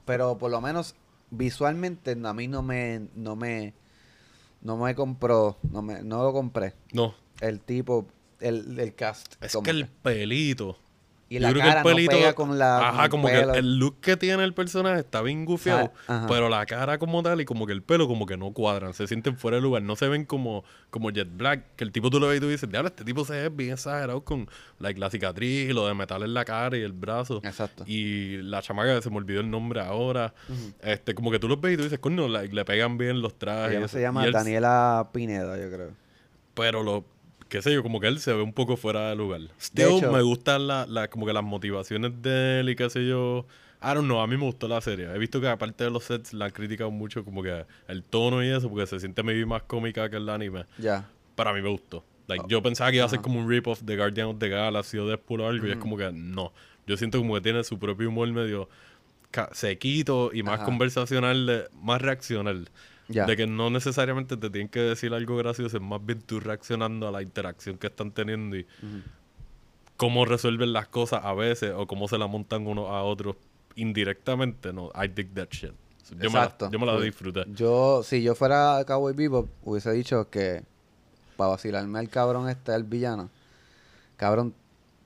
[0.05, 0.95] Pero por lo menos
[1.31, 3.09] visualmente a mí no me.
[3.17, 3.75] No me.
[4.61, 5.59] No me compró.
[5.71, 6.75] No, me, no lo compré.
[6.93, 8.07] No, El tipo.
[8.39, 9.35] El, el cast.
[9.43, 10.79] es que el pelito.
[11.33, 12.13] Y Yo la creo cara que el pelito.
[12.13, 12.89] no pega con la.
[12.89, 13.53] ajá, como pelo.
[13.53, 15.93] que el look que tiene el personaje está bien gufiado.
[16.09, 18.93] Ah, pero la cara como tal y como que el pelo como que no cuadran.
[18.95, 19.83] Se sienten fuera de lugar.
[19.83, 21.65] No se ven como, como Jet Black.
[21.77, 23.73] Que el tipo tú lo ves y tú dices, diablo, este tipo se ve bien
[23.73, 27.41] exagerado con like, la cicatriz y lo de metal en la cara y el brazo.
[27.45, 27.85] Exacto.
[27.87, 30.35] Y la chamaca, se me olvidó el nombre ahora.
[30.83, 33.39] este Como que tú los ves y tú dices, coño, like, le pegan bien los
[33.39, 33.71] trajes.
[33.71, 33.97] Ella y no eso".
[33.97, 35.91] se llama Y él- Daniela Pineda, yo creo.
[36.55, 37.05] pero lo
[37.53, 39.43] qué sé yo, como que él se ve un poco fuera de lugar.
[39.61, 43.07] Still, hecho- me gustan la, la- como que las motivaciones de él y qué sé
[43.07, 43.45] yo.
[43.83, 45.07] I don't know, a mí me gustó la serie.
[45.13, 48.43] He visto que aparte de los sets la han criticado mucho como que el tono
[48.43, 50.65] y eso, porque se siente maybe más cómica que el anime.
[50.79, 51.09] Ya.
[51.37, 52.03] Pero a mí me gustó.
[52.29, 53.25] Like, yo pensaba que iba a ser Ajá.
[53.25, 55.97] como un rip-off de Guardian of the Galaxy o Deadpool o algo, y es como
[55.99, 56.53] que no.
[56.87, 58.69] Yo siento como que tiene su propio humor medio
[59.53, 60.65] sequito y más Ajá.
[60.65, 62.69] conversacional, de- más reaccional.
[63.13, 67.07] De que no necesariamente te tienen que decir algo gracioso, es más bien tú reaccionando
[67.07, 68.67] a la interacción que están teniendo y
[69.97, 73.37] cómo resuelven las cosas a veces o cómo se la montan unos a otros
[73.77, 74.73] indirectamente.
[74.73, 75.73] No, I dig that shit.
[76.11, 76.71] Yo, me la, Exacto.
[76.71, 77.45] yo me la disfruté.
[77.55, 80.63] Yo, si yo fuera Cowboy Bebop, hubiese dicho que
[81.37, 83.31] para vacilarme al cabrón este, el villano,
[84.17, 84.55] cabrón,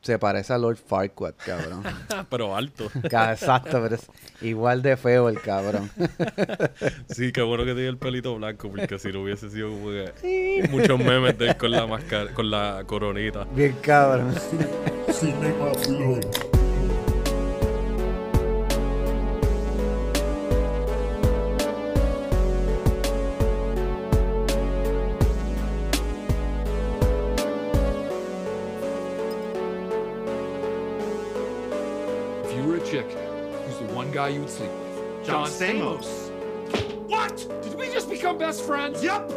[0.06, 1.82] se parece a Lord Farquaad, cabrón.
[2.30, 2.88] Pero alto.
[3.02, 4.06] Exacto, pero es
[4.40, 5.90] igual de feo el cabrón.
[7.08, 10.68] Sí, qué bueno que tenía el pelito blanco, porque si no hubiese sido como que
[10.70, 13.44] muchos memes de él con la máscara, con la coronita.
[13.54, 14.34] Bien cabrón.
[34.30, 34.68] Yahutsi.
[35.24, 36.30] John, John Stamos.
[37.08, 37.36] What?
[37.62, 39.02] Did we just become best friends?
[39.02, 39.32] Yep.